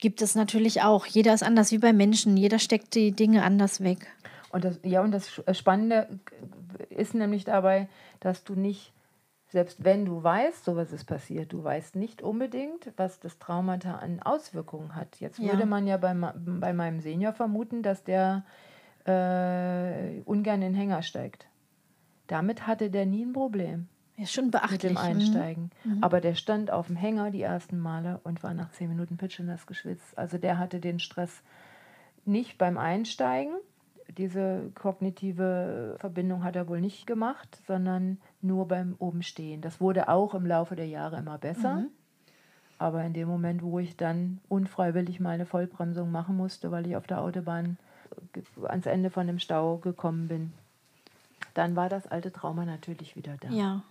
gibt 0.00 0.22
es 0.22 0.34
natürlich 0.34 0.82
auch. 0.82 1.06
Jeder 1.06 1.34
ist 1.34 1.42
anders 1.42 1.70
wie 1.72 1.78
bei 1.78 1.92
Menschen. 1.92 2.36
Jeder 2.36 2.58
steckt 2.58 2.94
die 2.94 3.12
Dinge 3.12 3.42
anders 3.42 3.82
weg. 3.82 4.06
Und 4.50 4.64
das, 4.64 4.80
ja, 4.82 5.02
und 5.02 5.12
das 5.12 5.42
Spannende 5.52 6.08
ist 6.88 7.14
nämlich 7.14 7.44
dabei, 7.44 7.88
dass 8.18 8.42
du 8.42 8.54
nicht, 8.54 8.92
selbst 9.48 9.84
wenn 9.84 10.04
du 10.04 10.22
weißt, 10.22 10.64
sowas 10.64 10.92
ist 10.92 11.04
passiert, 11.04 11.52
du 11.52 11.62
weißt 11.62 11.96
nicht 11.96 12.22
unbedingt, 12.22 12.92
was 12.96 13.20
das 13.20 13.38
Traumata 13.38 13.96
an 13.96 14.20
Auswirkungen 14.22 14.96
hat. 14.96 15.20
Jetzt 15.20 15.38
ja. 15.38 15.52
würde 15.52 15.66
man 15.66 15.86
ja 15.86 15.98
bei, 15.98 16.14
bei 16.14 16.72
meinem 16.72 17.00
Senior 17.00 17.32
vermuten, 17.32 17.82
dass 17.82 18.02
der 18.02 18.44
äh, 19.04 20.20
ungern 20.24 20.62
in 20.62 20.72
den 20.72 20.74
Hänger 20.74 21.02
steigt. 21.02 21.46
Damit 22.30 22.68
hatte 22.68 22.90
der 22.90 23.06
nie 23.06 23.24
ein 23.24 23.32
Problem. 23.32 23.88
Ist 24.16 24.32
schon 24.32 24.52
beachtlich. 24.52 24.82
Mit 24.82 24.92
dem 24.92 24.96
Einsteigen. 24.98 25.70
Mhm. 25.82 25.96
mhm. 25.96 26.04
Aber 26.04 26.20
der 26.20 26.34
stand 26.34 26.70
auf 26.70 26.86
dem 26.86 26.94
Hänger 26.94 27.32
die 27.32 27.42
ersten 27.42 27.78
Male 27.78 28.20
und 28.22 28.44
war 28.44 28.54
nach 28.54 28.70
zehn 28.70 28.88
Minuten 28.88 29.16
pitschnass 29.16 29.66
geschwitzt. 29.66 30.16
Also 30.16 30.38
der 30.38 30.56
hatte 30.58 30.78
den 30.78 31.00
Stress 31.00 31.42
nicht 32.24 32.56
beim 32.56 32.78
Einsteigen. 32.78 33.54
Diese 34.16 34.70
kognitive 34.76 35.96
Verbindung 35.98 36.44
hat 36.44 36.54
er 36.54 36.68
wohl 36.68 36.80
nicht 36.80 37.04
gemacht, 37.06 37.58
sondern 37.66 38.18
nur 38.42 38.68
beim 38.68 38.94
Obenstehen. 38.98 39.60
Das 39.60 39.80
wurde 39.80 40.08
auch 40.08 40.34
im 40.34 40.46
Laufe 40.46 40.76
der 40.76 40.86
Jahre 40.86 41.18
immer 41.18 41.38
besser. 41.38 41.76
Mhm. 41.76 41.86
Aber 42.78 43.02
in 43.02 43.12
dem 43.12 43.26
Moment, 43.26 43.62
wo 43.62 43.80
ich 43.80 43.96
dann 43.96 44.38
unfreiwillig 44.48 45.18
mal 45.18 45.30
eine 45.30 45.46
Vollbremsung 45.46 46.12
machen 46.12 46.36
musste, 46.36 46.70
weil 46.70 46.86
ich 46.86 46.94
auf 46.94 47.08
der 47.08 47.20
Autobahn 47.20 47.76
ans 48.62 48.86
Ende 48.86 49.10
von 49.10 49.26
dem 49.26 49.40
Stau 49.40 49.78
gekommen 49.78 50.28
bin, 50.28 50.52
dann 51.60 51.76
war 51.76 51.90
das 51.90 52.06
alte 52.06 52.32
Trauma 52.32 52.64
natürlich 52.64 53.16
wieder 53.16 53.36
da. 53.38 53.50
Ja. 53.50 53.82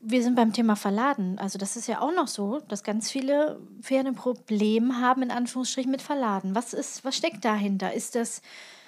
Wir 0.00 0.22
sind 0.22 0.36
beim 0.36 0.52
Thema 0.52 0.76
Verladen. 0.76 1.36
Also 1.40 1.58
das 1.58 1.76
ist 1.76 1.88
ja 1.88 2.00
auch 2.00 2.14
noch 2.14 2.28
so, 2.28 2.60
dass 2.68 2.84
ganz 2.84 3.10
viele 3.10 3.58
Pferde 3.80 4.10
ein 4.10 4.14
Problem 4.14 5.00
haben, 5.00 5.22
in 5.22 5.32
Anführungsstrichen, 5.32 5.90
mit 5.90 6.00
Verladen. 6.00 6.54
Was, 6.54 6.72
ist, 6.72 7.04
was 7.04 7.16
steckt 7.16 7.44
dahinter? 7.44 7.92
Ist 7.92 8.14
das, 8.14 8.40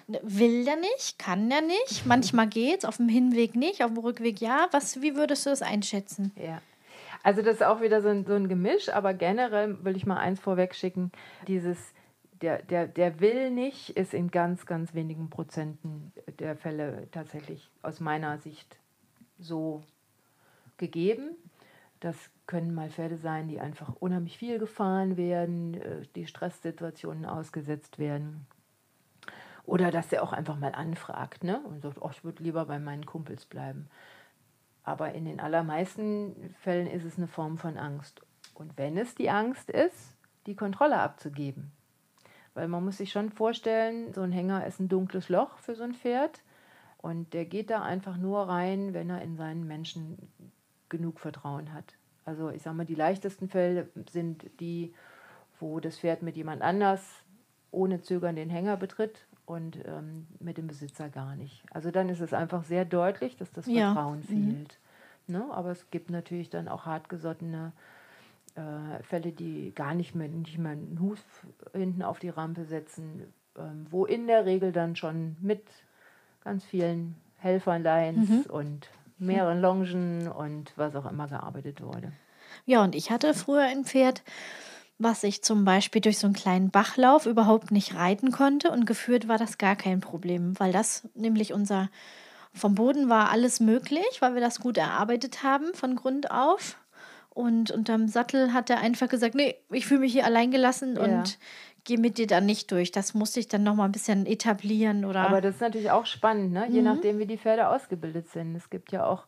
will 0.07 0.65
der 0.65 0.77
nicht, 0.77 1.19
kann 1.19 1.51
der 1.51 1.61
nicht? 1.61 2.03
Manchmal 2.07 2.47
geht 2.47 2.79
es, 2.79 2.85
auf 2.85 2.99
dem 2.99 3.09
Hinweg 3.09 3.57
nicht, 3.57 3.83
auf 3.83 3.91
dem 3.91 3.99
Rückweg 3.99 4.41
ja. 4.41 4.69
Was, 4.71 5.03
wie 5.03 5.17
würdest 5.17 5.45
du 5.45 5.51
das 5.51 5.63
einschätzen? 5.63 6.31
Ja. 6.37 6.63
Also 7.25 7.43
das 7.43 7.57
ist 7.57 7.65
auch 7.65 7.81
wieder 7.81 8.01
so 8.01 8.11
ein, 8.11 8.25
so 8.25 8.35
ein 8.35 8.49
Gemisch, 8.49 8.91
aber 8.91 9.13
generell 9.13 9.85
will 9.85 9.97
ich 9.97 10.07
mal 10.07 10.19
eins 10.19 10.39
vorweg 10.39 10.77
schicken, 10.77 11.11
dieses 11.49 11.79
der, 12.43 12.63
der, 12.63 12.87
der 12.87 13.21
will 13.21 13.51
nicht, 13.51 13.91
ist 13.91 14.15
in 14.15 14.31
ganz, 14.31 14.67
ganz 14.67 14.95
wenigen 14.95 15.31
Prozenten 15.31 16.13
der 16.39 16.57
Fälle 16.57 17.09
tatsächlich 17.11 17.71
aus 17.83 18.01
meiner 18.01 18.39
Sicht 18.39 18.79
so 19.39 19.83
gegeben. 20.77 21.37
Das 22.01 22.17
können 22.47 22.75
mal 22.75 22.91
Pferde 22.91 23.17
sein, 23.17 23.49
die 23.49 23.61
einfach 23.61 23.95
unheimlich 23.99 24.39
viel 24.39 24.59
gefahren 24.59 25.17
werden, 25.17 25.75
äh, 25.75 26.03
die 26.15 26.27
Stresssituationen 26.27 27.25
ausgesetzt 27.27 27.99
werden. 27.99 28.47
Oder 29.65 29.91
dass 29.91 30.13
er 30.13 30.23
auch 30.23 30.33
einfach 30.33 30.59
mal 30.59 30.75
anfragt 30.75 31.45
ne? 31.45 31.61
und 31.65 31.83
sagt, 31.83 32.01
oh, 32.01 32.09
ich 32.11 32.25
würde 32.25 32.43
lieber 32.43 32.65
bei 32.65 32.79
meinen 32.79 33.05
Kumpels 33.05 33.45
bleiben. 33.45 33.91
Aber 34.83 35.13
in 35.13 35.27
den 35.27 35.41
allermeisten 35.41 36.55
Fällen 36.61 36.87
ist 36.87 37.05
es 37.05 37.19
eine 37.19 37.27
Form 37.27 37.59
von 37.59 37.77
Angst. 37.77 38.23
Und 38.55 38.79
wenn 38.79 38.97
es 38.97 39.15
die 39.15 39.29
Angst 39.29 39.69
ist, 39.69 40.17
die 40.47 40.57
Kontrolle 40.57 40.99
abzugeben, 40.99 41.73
weil 42.55 42.69
man 42.69 42.85
muss 42.85 42.99
sich 42.99 43.13
schon 43.13 43.31
vorstellen, 43.31 44.13
so 44.13 44.23
ein 44.23 44.33
Hänger 44.33 44.67
ist 44.67 44.81
ein 44.81 44.89
dunkles 44.89 45.29
Loch 45.29 45.57
für 45.59 45.75
so 45.75 45.85
ein 45.85 45.95
Pferd. 45.95 46.43
Und 46.99 47.33
der 47.33 47.45
geht 47.45 47.71
da 47.71 47.83
einfach 47.83 48.17
nur 48.17 48.49
rein, 48.49 48.93
wenn 48.93 49.11
er 49.11 49.23
in 49.23 49.37
seinen 49.37 49.67
Menschen 49.67 50.19
genug 50.89 51.21
Vertrauen 51.21 51.73
hat. 51.73 51.95
Also 52.25 52.51
ich 52.51 52.63
sage 52.63 52.77
mal, 52.77 52.85
die 52.85 52.95
leichtesten 52.95 53.49
Fälle 53.49 53.89
sind 54.11 54.51
die, 54.61 54.93
wo 55.61 55.81
das 55.81 55.99
Pferd 55.99 56.23
mit 56.23 56.37
jemand 56.37 56.63
anders 56.63 57.03
ohne 57.71 58.03
Zögern 58.03 58.37
den 58.37 58.51
Hänger 58.51 58.77
betritt 58.77 59.27
und 59.47 59.79
ähm, 59.87 60.27
mit 60.41 60.59
dem 60.59 60.67
Besitzer 60.67 61.09
gar 61.09 61.37
nicht. 61.37 61.63
Also 61.71 61.91
dann 61.91 62.09
ist 62.09 62.21
es 62.21 62.35
einfach 62.35 62.65
sehr 62.65 62.85
deutlich, 62.85 63.37
dass 63.37 63.51
das 63.53 63.65
Vertrauen 63.65 64.25
ja. 64.29 64.37
Mhm. 64.37 64.51
fehlt. 64.51 64.79
Mhm. 65.27 65.35
Ne? 65.35 65.47
Aber 65.53 65.71
es 65.71 65.91
gibt 65.91 66.11
natürlich 66.11 66.51
dann 66.51 66.69
auch 66.69 66.87
hartgesottene 66.87 67.73
äh, 68.59 69.03
Fälle, 69.05 69.33
die 69.33 69.73
gar 69.75 69.95
nicht 69.95 70.15
mehr, 70.15 70.29
nicht 70.29 70.59
mehr 70.59 70.73
einen 70.73 70.99
Huf 71.01 71.21
hinten 71.73 72.03
auf 72.03 72.19
die 72.19 72.29
Rampe 72.29 72.65
setzen, 72.65 73.33
ähm, 73.57 73.87
wo 73.91 74.05
in 74.05 74.27
der 74.27 74.47
Regel 74.47 74.73
dann 74.73 74.97
schon 74.97 75.37
mit 75.41 75.63
ganz 76.43 76.65
vielen 76.65 77.17
Helferleins 77.37 78.29
mhm. 78.29 78.45
und 78.49 78.89
mehreren 79.19 79.61
Longen 79.61 80.29
und 80.29 80.73
was 80.77 80.97
auch 80.97 81.11
immer 81.11 81.29
gearbeitet 81.29 81.83
wurde. 81.83 82.13
Ja, 82.65 82.83
und 82.83 82.95
ich 82.95 83.11
hatte 83.11 83.35
früher 83.35 83.63
ein 83.63 83.85
Pferd, 83.85 84.23
was 84.99 85.23
ich 85.23 85.43
zum 85.45 85.65
Beispiel 85.65 86.01
durch 86.01 86.19
so 86.19 86.27
einen 86.27 86.35
kleinen 86.35 86.71
Bachlauf 86.71 87.27
überhaupt 87.27 87.71
nicht 87.71 87.95
reiten 87.95 88.33
konnte 88.33 88.71
und 88.71 88.87
geführt 88.87 89.29
war 89.29 89.39
das 89.39 89.59
gar 89.59 89.77
kein 89.77 90.01
Problem, 90.01 90.59
weil 90.59 90.73
das 90.73 91.09
nämlich 91.15 91.53
unser 91.53 91.91
vom 92.55 92.75
Boden 92.75 93.09
war 93.09 93.31
alles 93.31 93.61
möglich, 93.61 94.21
weil 94.21 94.35
wir 94.35 94.41
das 94.41 94.59
gut 94.59 94.79
erarbeitet 94.79 95.43
haben 95.43 95.75
von 95.75 95.95
Grund 95.95 96.31
auf. 96.31 96.77
Und 97.39 97.71
unterm 97.71 98.09
Sattel 98.09 98.53
hat 98.53 98.69
er 98.69 98.81
einfach 98.81 99.09
gesagt, 99.09 99.37
nee, 99.37 99.55
ich 99.71 99.87
fühle 99.87 100.01
mich 100.01 100.13
hier 100.13 100.25
allein 100.25 100.51
gelassen 100.51 100.97
ja. 100.97 101.05
und 101.05 101.39
gehe 101.85 101.97
mit 101.97 102.19
dir 102.19 102.27
dann 102.27 102.47
nicht 102.47 102.73
durch. 102.73 102.91
Das 102.91 103.15
musste 103.15 103.39
ich 103.39 103.47
dann 103.47 103.63
noch 103.63 103.77
mal 103.77 103.85
ein 103.85 103.93
bisschen 103.93 104.27
etablieren. 104.27 105.05
Oder 105.05 105.21
Aber 105.21 105.41
das 105.41 105.55
ist 105.55 105.61
natürlich 105.61 105.93
auch 105.93 106.05
spannend, 106.05 106.53
ne? 106.53 106.67
je 106.69 106.81
mhm. 106.81 106.87
nachdem, 106.87 107.21
wie 107.21 107.27
die 107.27 107.39
Pferde 107.39 107.69
ausgebildet 107.69 108.29
sind. 108.31 108.57
Es 108.57 108.71
gibt 108.71 108.91
ja 108.91 109.07
auch 109.07 109.27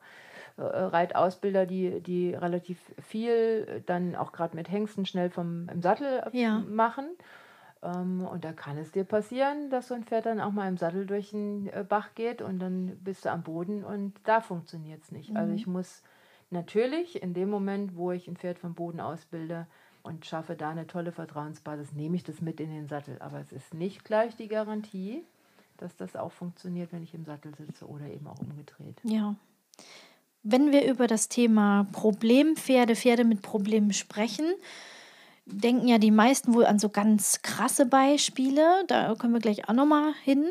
äh, 0.56 0.62
Reitausbilder, 0.62 1.66
die, 1.66 2.00
die 2.00 2.34
relativ 2.34 2.78
viel 3.00 3.84
dann 3.86 4.16
auch 4.16 4.32
gerade 4.32 4.56
mit 4.56 4.68
Hengsten 4.68 5.06
schnell 5.06 5.30
vom 5.30 5.68
im 5.68 5.80
Sattel 5.80 6.24
ja. 6.32 6.64
machen. 6.68 7.10
Ähm, 7.80 8.26
und 8.26 8.44
da 8.44 8.52
kann 8.52 8.76
es 8.76 8.90
dir 8.90 9.04
passieren, 9.04 9.70
dass 9.70 9.86
so 9.86 9.94
ein 9.94 10.02
Pferd 10.02 10.26
dann 10.26 10.40
auch 10.40 10.50
mal 10.50 10.66
im 10.66 10.78
Sattel 10.78 11.06
durch 11.06 11.30
den 11.30 11.68
äh, 11.68 11.84
Bach 11.88 12.08
geht 12.16 12.42
und 12.42 12.58
dann 12.58 12.98
bist 13.04 13.24
du 13.24 13.30
am 13.30 13.44
Boden 13.44 13.84
und 13.84 14.14
da 14.24 14.40
funktioniert 14.40 15.04
es 15.04 15.12
nicht. 15.12 15.28
Also 15.28 15.32
mhm. 15.32 15.42
Also 15.42 15.54
ich 15.54 15.66
muss 15.68 16.02
Natürlich, 16.50 17.22
in 17.22 17.32
dem 17.32 17.48
Moment, 17.48 17.96
wo 17.96 18.10
ich 18.10 18.26
ein 18.26 18.36
Pferd 18.36 18.58
vom 18.58 18.74
Boden 18.74 19.00
ausbilde 19.00 19.66
und 20.02 20.26
schaffe 20.26 20.56
da 20.56 20.70
eine 20.70 20.86
tolle 20.86 21.12
Vertrauensbasis, 21.12 21.92
nehme 21.92 22.16
ich 22.16 22.24
das 22.24 22.40
mit 22.40 22.60
in 22.60 22.70
den 22.70 22.88
Sattel. 22.88 23.16
Aber 23.20 23.38
es 23.38 23.52
ist 23.52 23.72
nicht 23.72 24.04
gleich 24.04 24.34
die 24.36 24.48
Garantie, 24.48 25.22
dass 25.76 25.96
das 25.96 26.16
auch 26.16 26.32
funktioniert, 26.32 26.92
wenn 26.92 27.02
ich 27.02 27.14
im 27.14 27.24
Sattel 27.24 27.54
sitze 27.54 27.86
oder 27.86 28.06
eben 28.06 28.26
auch 28.26 28.40
umgedreht. 28.40 29.00
Ja. 29.04 29.36
Wenn 30.42 30.72
wir 30.72 30.90
über 30.90 31.06
das 31.06 31.28
Thema 31.28 31.86
Problempferde, 31.92 32.96
Pferde 32.96 33.24
mit 33.24 33.42
Problemen 33.42 33.92
sprechen, 33.92 34.46
denken 35.52 35.88
ja 35.88 35.98
die 35.98 36.10
meisten 36.10 36.54
wohl 36.54 36.66
an 36.66 36.78
so 36.78 36.88
ganz 36.88 37.42
krasse 37.42 37.86
Beispiele. 37.86 38.84
Da 38.86 39.14
kommen 39.14 39.32
wir 39.32 39.40
gleich 39.40 39.68
auch 39.68 39.74
nochmal 39.74 40.12
hin. 40.24 40.46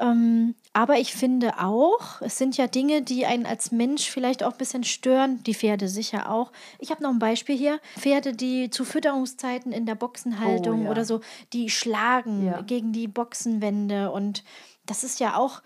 Ähm, 0.00 0.54
aber 0.72 0.98
ich 0.98 1.12
finde 1.14 1.58
auch, 1.58 2.22
es 2.22 2.38
sind 2.38 2.56
ja 2.56 2.66
Dinge, 2.66 3.02
die 3.02 3.26
einen 3.26 3.44
als 3.44 3.70
Mensch 3.70 4.10
vielleicht 4.10 4.42
auch 4.42 4.52
ein 4.52 4.58
bisschen 4.58 4.82
stören, 4.82 5.42
die 5.42 5.54
Pferde 5.54 5.88
sicher 5.88 6.30
auch. 6.32 6.52
Ich 6.78 6.90
habe 6.90 7.02
noch 7.02 7.10
ein 7.10 7.18
Beispiel 7.18 7.56
hier. 7.56 7.80
Pferde, 7.98 8.32
die 8.32 8.70
zu 8.70 8.86
Fütterungszeiten 8.86 9.72
in 9.72 9.84
der 9.84 9.96
Boxenhaltung 9.96 10.82
oh, 10.82 10.84
ja. 10.84 10.90
oder 10.90 11.04
so, 11.04 11.20
die 11.52 11.68
schlagen 11.68 12.46
ja. 12.46 12.62
gegen 12.62 12.92
die 12.92 13.08
Boxenwände. 13.08 14.10
Und 14.10 14.42
das 14.86 15.04
ist 15.04 15.20
ja 15.20 15.36
auch, 15.36 15.60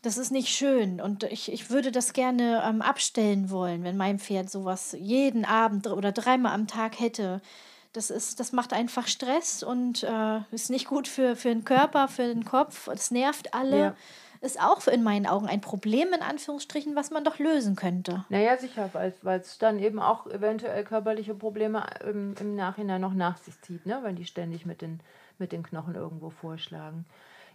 das 0.00 0.16
ist 0.16 0.32
nicht 0.32 0.48
schön. 0.48 1.00
Und 1.00 1.24
ich, 1.24 1.52
ich 1.52 1.68
würde 1.68 1.92
das 1.92 2.14
gerne 2.14 2.62
ähm, 2.64 2.80
abstellen 2.80 3.50
wollen, 3.50 3.84
wenn 3.84 3.98
mein 3.98 4.18
Pferd 4.18 4.50
sowas 4.50 4.96
jeden 4.98 5.44
Abend 5.44 5.88
oder 5.88 6.12
dreimal 6.12 6.54
am 6.54 6.68
Tag 6.68 6.98
hätte. 6.98 7.42
Das, 7.92 8.10
ist, 8.10 8.40
das 8.40 8.52
macht 8.52 8.72
einfach 8.72 9.06
Stress 9.06 9.62
und 9.62 10.02
äh, 10.02 10.40
ist 10.50 10.70
nicht 10.70 10.86
gut 10.86 11.08
für, 11.08 11.36
für 11.36 11.48
den 11.48 11.64
Körper, 11.64 12.08
für 12.08 12.26
den 12.26 12.44
Kopf. 12.44 12.88
Es 12.88 13.10
nervt 13.10 13.54
alle. 13.54 13.78
Ja. 13.78 13.94
Ist 14.40 14.60
auch 14.62 14.86
in 14.86 15.02
meinen 15.02 15.26
Augen 15.26 15.48
ein 15.48 15.60
Problem, 15.60 16.08
in 16.14 16.22
Anführungsstrichen, 16.22 16.94
was 16.94 17.10
man 17.10 17.24
doch 17.24 17.40
lösen 17.40 17.74
könnte. 17.74 18.24
Naja, 18.28 18.56
sicher, 18.56 18.88
weil 18.92 19.40
es 19.40 19.58
dann 19.58 19.80
eben 19.80 19.98
auch 19.98 20.28
eventuell 20.28 20.84
körperliche 20.84 21.34
Probleme 21.34 21.84
im, 22.08 22.34
im 22.38 22.54
Nachhinein 22.54 23.00
noch 23.00 23.14
nach 23.14 23.36
sich 23.38 23.60
zieht, 23.62 23.84
ne? 23.84 23.98
wenn 24.02 24.14
die 24.14 24.26
ständig 24.26 24.64
mit 24.64 24.80
den, 24.80 25.00
mit 25.38 25.50
den 25.50 25.64
Knochen 25.64 25.96
irgendwo 25.96 26.30
vorschlagen. 26.30 27.04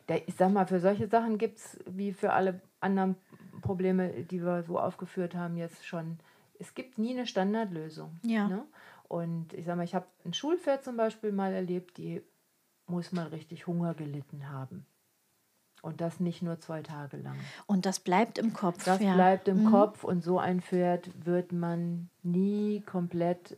Da, 0.08 0.16
ich 0.16 0.36
sag 0.36 0.52
mal, 0.52 0.68
für 0.68 0.82
solche 0.82 1.08
Sachen 1.08 1.38
gibt 1.38 1.60
es, 1.60 1.80
wie 1.86 2.12
für 2.12 2.34
alle 2.34 2.60
anderen 2.82 3.16
Probleme, 3.62 4.10
die 4.10 4.44
wir 4.44 4.64
so 4.64 4.78
aufgeführt 4.78 5.36
haben, 5.36 5.56
jetzt 5.56 5.86
schon, 5.86 6.20
es 6.60 6.76
gibt 6.76 6.98
nie 6.98 7.12
eine 7.12 7.26
Standardlösung. 7.26 8.12
Ja. 8.24 8.48
Ne? 8.50 8.64
Und 9.08 9.54
ich 9.54 9.66
sage 9.66 9.78
mal, 9.78 9.84
ich 9.84 9.96
habe 9.96 10.08
ein 10.26 10.34
Schulpferd 10.34 10.84
zum 10.84 10.98
Beispiel 10.98 11.32
mal 11.32 11.54
erlebt, 11.54 11.98
die 11.98 12.22
muss 12.88 13.12
mal 13.12 13.28
richtig 13.28 13.68
Hunger 13.68 13.94
gelitten 13.94 14.50
haben. 14.50 14.86
Und 15.82 16.00
das 16.00 16.22
nicht 16.22 16.42
nur 16.42 16.60
zwei 16.60 16.82
Tage 16.82 17.18
lang. 17.18 17.36
Und 17.68 17.86
das 17.86 18.00
bleibt 18.00 18.38
im 18.38 18.54
Kopf. 18.54 18.86
Das 18.86 19.02
ja. 19.02 19.14
bleibt 19.16 19.50
im 19.50 19.66
mhm. 19.66 19.72
Kopf 19.72 20.04
und 20.06 20.24
so 20.24 20.40
ein 20.40 20.62
Pferd 20.62 21.10
wird 21.26 21.52
man 21.52 22.10
nie 22.24 22.82
komplett 22.82 23.58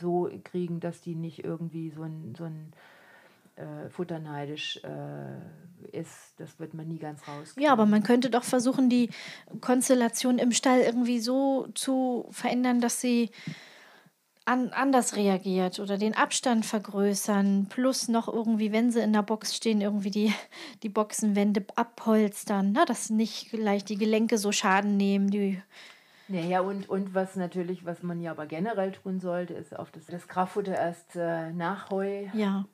so 0.00 0.28
kriegen, 0.44 0.80
dass 0.80 1.00
die 1.00 1.14
nicht 1.14 1.44
irgendwie 1.44 1.90
so 1.90 2.02
ein, 2.02 2.34
so 2.36 2.44
ein 2.44 2.72
äh, 3.56 3.88
futterneidisch 3.90 4.80
äh, 4.82 5.96
ist. 5.96 6.34
Das 6.38 6.58
wird 6.58 6.74
man 6.74 6.88
nie 6.88 6.98
ganz 6.98 7.26
rauskriegen. 7.26 7.62
Ja, 7.62 7.72
aber 7.72 7.86
man 7.86 8.02
könnte 8.02 8.28
doch 8.28 8.44
versuchen, 8.44 8.90
die 8.90 9.10
Konstellation 9.60 10.38
im 10.38 10.52
Stall 10.52 10.80
irgendwie 10.80 11.20
so 11.20 11.68
zu 11.74 12.26
verändern, 12.30 12.80
dass 12.80 13.00
sie 13.00 13.30
an, 14.46 14.70
anders 14.70 15.16
reagiert 15.16 15.78
oder 15.80 15.98
den 15.98 16.14
Abstand 16.14 16.64
vergrößern, 16.64 17.66
plus 17.68 18.08
noch 18.08 18.28
irgendwie, 18.32 18.72
wenn 18.72 18.90
sie 18.90 19.00
in 19.00 19.12
der 19.12 19.22
Box 19.22 19.54
stehen, 19.54 19.80
irgendwie 19.80 20.10
die, 20.10 20.32
die 20.82 20.88
Boxenwände 20.88 21.64
abholstern, 21.74 22.72
ne? 22.72 22.84
dass 22.86 23.10
nicht 23.10 23.50
gleich 23.50 23.84
die 23.84 23.98
Gelenke 23.98 24.38
so 24.38 24.52
Schaden 24.52 24.96
nehmen, 24.96 25.30
die 25.30 25.60
naja, 26.28 26.60
und, 26.60 26.88
und 26.88 27.14
was 27.14 27.36
natürlich, 27.36 27.86
was 27.86 28.02
man 28.02 28.20
ja 28.20 28.32
aber 28.32 28.46
generell 28.46 28.90
tun 28.90 29.20
sollte, 29.20 29.54
ist 29.54 29.78
auf 29.78 29.92
das, 29.92 30.06
das 30.06 30.26
Kraftfutter 30.26 30.74
erst 30.74 31.14
äh, 31.14 31.52
nach 31.52 31.90
Heu 31.90 32.26
ja. 32.32 32.64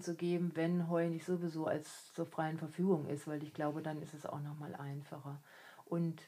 Zu 0.00 0.14
geben, 0.14 0.52
wenn 0.54 0.90
Heu 0.90 1.08
nicht 1.08 1.24
sowieso 1.24 1.66
als 1.66 2.12
zur 2.12 2.26
freien 2.26 2.58
Verfügung 2.58 3.06
ist, 3.06 3.26
weil 3.26 3.42
ich 3.42 3.54
glaube, 3.54 3.80
dann 3.80 4.02
ist 4.02 4.12
es 4.12 4.26
auch 4.26 4.40
nochmal 4.40 4.74
einfacher. 4.74 5.40
Und 5.86 6.20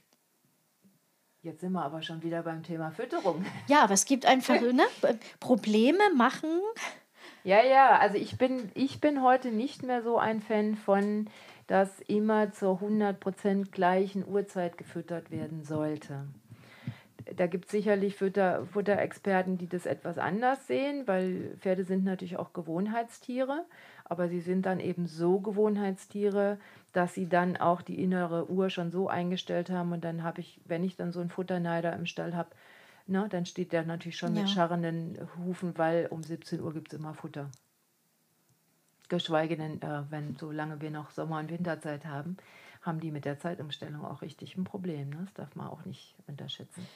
jetzt 1.42 1.60
sind 1.60 1.72
wir 1.72 1.84
aber 1.84 2.02
schon 2.02 2.22
wieder 2.22 2.42
beim 2.42 2.62
Thema 2.62 2.90
Fütterung. 2.90 3.44
Ja, 3.68 3.84
aber 3.84 3.94
es 3.94 4.04
gibt 4.04 4.26
einfach 4.26 4.60
ne, 4.60 4.84
Probleme 5.40 6.02
machen. 6.16 6.60
Ja, 7.44 7.62
ja, 7.62 7.98
also 7.98 8.16
ich 8.16 8.38
bin, 8.38 8.70
ich 8.74 9.00
bin 9.00 9.22
heute 9.22 9.50
nicht 9.50 9.82
mehr 9.82 10.02
so 10.02 10.18
ein 10.18 10.40
Fan 10.40 10.76
von, 10.76 11.28
dass 11.66 12.00
immer 12.00 12.52
zur 12.52 12.80
100% 12.80 13.70
gleichen 13.70 14.26
Uhrzeit 14.26 14.78
gefüttert 14.78 15.30
werden 15.30 15.64
sollte 15.64 16.24
da 17.36 17.46
gibt 17.46 17.66
es 17.66 17.70
sicherlich 17.70 18.16
Futter, 18.16 18.66
Futterexperten, 18.66 19.58
die 19.58 19.68
das 19.68 19.86
etwas 19.86 20.18
anders 20.18 20.66
sehen, 20.66 21.06
weil 21.06 21.56
Pferde 21.60 21.84
sind 21.84 22.04
natürlich 22.04 22.36
auch 22.36 22.52
Gewohnheitstiere, 22.52 23.64
aber 24.04 24.28
sie 24.28 24.40
sind 24.40 24.66
dann 24.66 24.80
eben 24.80 25.06
so 25.06 25.40
Gewohnheitstiere, 25.40 26.58
dass 26.92 27.14
sie 27.14 27.28
dann 27.28 27.56
auch 27.56 27.82
die 27.82 28.02
innere 28.02 28.50
Uhr 28.50 28.70
schon 28.70 28.90
so 28.90 29.08
eingestellt 29.08 29.70
haben 29.70 29.92
und 29.92 30.04
dann 30.04 30.22
habe 30.22 30.40
ich, 30.40 30.60
wenn 30.64 30.84
ich 30.84 30.96
dann 30.96 31.12
so 31.12 31.20
einen 31.20 31.30
Futterneider 31.30 31.92
im 31.94 32.06
Stall 32.06 32.36
habe, 32.36 32.50
ne, 33.06 33.26
dann 33.30 33.46
steht 33.46 33.72
der 33.72 33.84
natürlich 33.84 34.18
schon 34.18 34.34
ja. 34.34 34.42
mit 34.42 34.50
scharrenden 34.50 35.18
Hufen, 35.38 35.76
weil 35.78 36.06
um 36.06 36.22
17 36.22 36.60
Uhr 36.60 36.72
gibt 36.72 36.92
es 36.92 36.98
immer 36.98 37.14
Futter. 37.14 37.50
Geschweige 39.08 39.56
denn, 39.56 39.80
äh, 39.82 40.02
wenn 40.10 40.36
solange 40.36 40.80
wir 40.80 40.90
noch 40.90 41.10
Sommer- 41.10 41.38
und 41.38 41.50
Winterzeit 41.50 42.06
haben, 42.06 42.36
haben 42.82 43.00
die 43.00 43.10
mit 43.10 43.24
der 43.24 43.38
Zeitumstellung 43.38 44.04
auch 44.04 44.22
richtig 44.22 44.56
ein 44.56 44.64
Problem. 44.64 45.10
Ne? 45.10 45.18
Das 45.24 45.34
darf 45.34 45.56
man 45.56 45.68
auch 45.68 45.84
nicht 45.84 46.14
unterschätzen. 46.26 46.86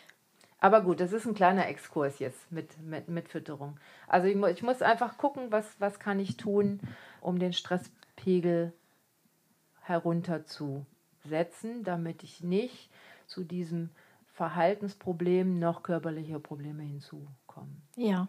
Aber 0.59 0.83
gut, 0.83 1.01
das 1.01 1.13
ist 1.13 1.27
ein 1.27 1.35
kleiner 1.35 1.69
Exkurs 1.69 2.19
jetzt 2.19 2.51
mit, 2.51 2.81
mit, 2.81 3.09
mit 3.09 3.29
Fütterung. 3.29 3.79
Also 4.09 4.27
ich, 4.27 4.37
ich 4.37 4.63
muss 4.63 4.83
einfach 4.83 5.19
gucken, 5.19 5.53
was, 5.53 5.77
was 5.79 6.01
kann 6.01 6.19
ich 6.19 6.37
tun, 6.37 6.81
um 7.21 7.39
den 7.39 7.53
Stresspegel 7.53 8.73
herunterzusetzen, 9.87 11.85
damit 11.85 12.23
ich 12.23 12.43
nicht 12.43 12.91
zu 13.27 13.45
diesem 13.45 13.91
Verhaltensproblem 14.35 15.59
noch 15.59 15.83
körperliche 15.83 16.39
Probleme 16.39 16.83
hinzukomme. 16.83 17.77
Ja. 17.97 18.29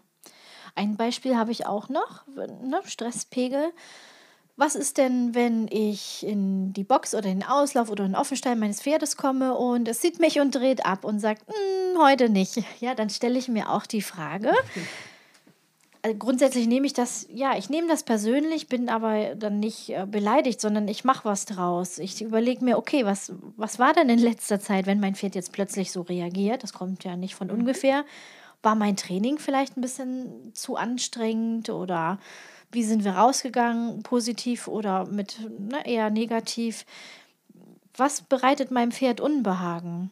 Ein 0.74 0.96
Beispiel 0.96 1.36
habe 1.36 1.50
ich 1.50 1.66
auch 1.66 1.88
noch, 1.88 2.26
ne? 2.26 2.80
Stresspegel. 2.84 3.72
Was 4.56 4.74
ist 4.74 4.98
denn, 4.98 5.34
wenn 5.34 5.68
ich 5.68 6.26
in 6.26 6.72
die 6.72 6.82
Box 6.82 7.14
oder 7.14 7.28
in 7.28 7.40
den 7.40 7.48
Auslauf 7.48 7.90
oder 7.90 8.04
in 8.04 8.12
den 8.12 8.20
Offenstall 8.20 8.56
meines 8.56 8.82
Pferdes 8.82 9.16
komme 9.16 9.54
und 9.54 9.86
es 9.86 10.02
sieht 10.02 10.18
mich 10.18 10.40
und 10.40 10.54
dreht 10.54 10.84
ab 10.84 11.04
und 11.04 11.20
sagt, 11.20 11.46
hm, 11.46 12.02
heute 12.02 12.28
nicht? 12.28 12.64
Ja, 12.80 12.94
dann 12.94 13.08
stelle 13.08 13.38
ich 13.38 13.48
mir 13.48 13.70
auch 13.70 13.86
die 13.86 14.02
Frage. 14.02 14.52
Also 16.02 16.16
grundsätzlich 16.16 16.66
nehme 16.68 16.86
ich 16.86 16.92
das, 16.92 17.26
ja, 17.32 17.56
ich 17.56 17.70
nehme 17.70 17.88
das 17.88 18.04
persönlich, 18.04 18.68
bin 18.68 18.88
aber 18.88 19.34
dann 19.34 19.58
nicht 19.58 19.90
äh, 19.90 20.06
beleidigt, 20.06 20.60
sondern 20.60 20.86
ich 20.86 21.04
mache 21.04 21.24
was 21.24 21.44
draus. 21.44 21.98
Ich 21.98 22.22
überlege 22.22 22.64
mir, 22.64 22.78
okay, 22.78 23.04
was, 23.04 23.32
was 23.56 23.78
war 23.78 23.94
denn 23.94 24.08
in 24.08 24.18
letzter 24.18 24.60
Zeit, 24.60 24.86
wenn 24.86 25.00
mein 25.00 25.16
Pferd 25.16 25.34
jetzt 25.34 25.52
plötzlich 25.52 25.90
so 25.90 26.02
reagiert? 26.02 26.62
Das 26.62 26.72
kommt 26.72 27.04
ja 27.04 27.16
nicht 27.16 27.34
von 27.34 27.48
mhm. 27.48 27.54
ungefähr. 27.54 28.04
War 28.62 28.74
mein 28.74 28.96
Training 28.96 29.38
vielleicht 29.38 29.76
ein 29.76 29.80
bisschen 29.80 30.52
zu 30.54 30.76
anstrengend 30.76 31.70
oder 31.70 32.18
wie 32.70 32.84
sind 32.84 33.04
wir 33.04 33.12
rausgegangen, 33.12 34.02
positiv 34.02 34.68
oder 34.68 35.06
mit 35.06 35.38
ne, 35.58 35.84
eher 35.86 36.10
negativ? 36.10 36.84
Was 37.96 38.22
bereitet 38.22 38.70
meinem 38.70 38.92
Pferd 38.92 39.20
Unbehagen? 39.20 40.10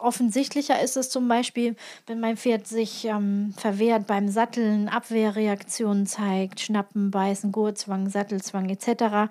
Offensichtlicher 0.00 0.80
ist 0.80 0.96
es 0.96 1.10
zum 1.10 1.28
Beispiel, 1.28 1.76
wenn 2.06 2.20
mein 2.20 2.36
Pferd 2.36 2.66
sich 2.66 3.04
ähm, 3.04 3.54
verwehrt 3.56 4.06
beim 4.06 4.28
Satteln, 4.28 4.88
Abwehrreaktionen 4.88 6.06
zeigt, 6.06 6.60
Schnappen, 6.60 7.10
Beißen, 7.10 7.52
Gurtzwang, 7.52 8.08
Sattelzwang 8.08 8.68
etc., 8.68 9.30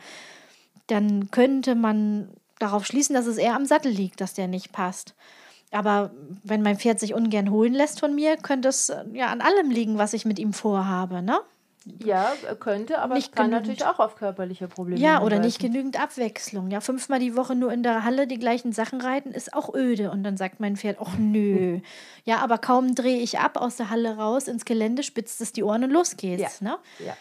dann 0.87 1.31
könnte 1.31 1.75
man 1.75 2.29
darauf 2.59 2.85
schließen, 2.85 3.15
dass 3.15 3.25
es 3.25 3.37
eher 3.37 3.55
am 3.55 3.65
Sattel 3.65 3.91
liegt, 3.91 4.21
dass 4.21 4.33
der 4.33 4.47
nicht 4.47 4.71
passt. 4.71 5.15
Aber 5.71 6.11
wenn 6.43 6.61
mein 6.61 6.77
Pferd 6.77 6.99
sich 6.99 7.13
ungern 7.13 7.49
holen 7.51 7.73
lässt 7.73 7.99
von 7.99 8.15
mir, 8.15 8.37
könnte 8.37 8.69
es 8.69 8.89
äh, 8.89 9.03
ja 9.13 9.27
an 9.27 9.41
allem 9.41 9.69
liegen, 9.69 9.97
was 9.97 10.13
ich 10.13 10.25
mit 10.25 10.39
ihm 10.39 10.53
vorhabe. 10.53 11.21
Ne? 11.21 11.39
Ja, 11.85 12.33
könnte, 12.59 12.97
aber 12.97 13.13
nicht 13.13 13.27
es 13.27 13.31
kann 13.31 13.51
genügend. 13.51 13.67
natürlich 13.67 13.85
auch 13.85 13.99
auf 13.99 14.15
körperliche 14.15 14.67
Probleme 14.67 14.99
Ja, 14.99 15.21
oder 15.21 15.37
nicht 15.37 15.59
genügend 15.59 16.01
Abwechslung. 16.01 16.71
Ja, 16.71 16.81
fünfmal 16.81 17.19
die 17.19 17.35
Woche 17.35 17.55
nur 17.55 17.71
in 17.71 17.83
der 17.83 18.03
Halle 18.03 18.25
die 18.25 18.39
gleichen 18.39 18.71
Sachen 18.71 19.01
reiten, 19.01 19.31
ist 19.31 19.53
auch 19.53 19.71
öde. 19.75 20.09
Und 20.09 20.23
dann 20.23 20.35
sagt 20.35 20.59
mein 20.59 20.77
Pferd, 20.77 20.97
ach 20.99 21.15
nö. 21.19 21.79
Ja, 22.23 22.37
aber 22.39 22.57
kaum 22.57 22.95
drehe 22.95 23.19
ich 23.19 23.37
ab 23.37 23.57
aus 23.57 23.75
der 23.75 23.91
Halle 23.91 24.17
raus 24.17 24.47
ins 24.47 24.65
Gelände, 24.65 25.03
spitzt 25.03 25.41
es 25.41 25.53
die 25.53 25.63
Ohren 25.63 25.83
und 25.83 25.91
los 25.91 26.17
geht's. 26.17 26.59
Ja. 26.59 26.69
Ne? 26.69 26.77
Ja. 27.05 27.17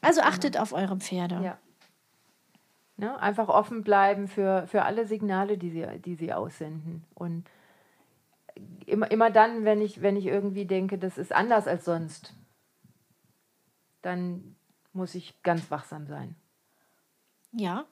Also 0.00 0.20
achtet 0.22 0.54
genau. 0.54 0.62
auf 0.62 0.72
eure 0.72 0.96
Pferde. 0.96 1.40
Ja. 1.44 1.58
Ne? 2.96 3.20
Einfach 3.20 3.48
offen 3.48 3.84
bleiben 3.84 4.26
für, 4.26 4.66
für 4.66 4.82
alle 4.82 5.06
Signale, 5.06 5.58
die 5.58 5.70
sie, 5.70 5.86
die 6.04 6.16
sie 6.16 6.32
aussenden. 6.32 7.04
Und 7.14 7.44
immer, 8.84 9.08
immer 9.12 9.30
dann, 9.30 9.64
wenn 9.64 9.80
ich, 9.80 10.02
wenn 10.02 10.16
ich 10.16 10.26
irgendwie 10.26 10.64
denke, 10.64 10.98
das 10.98 11.18
ist 11.18 11.32
anders 11.32 11.68
als 11.68 11.84
sonst, 11.84 12.34
dann 14.02 14.56
muss 14.92 15.14
ich 15.14 15.42
ganz 15.42 15.70
wachsam 15.70 16.06
sein. 16.06 16.34
Ja. 17.52 17.86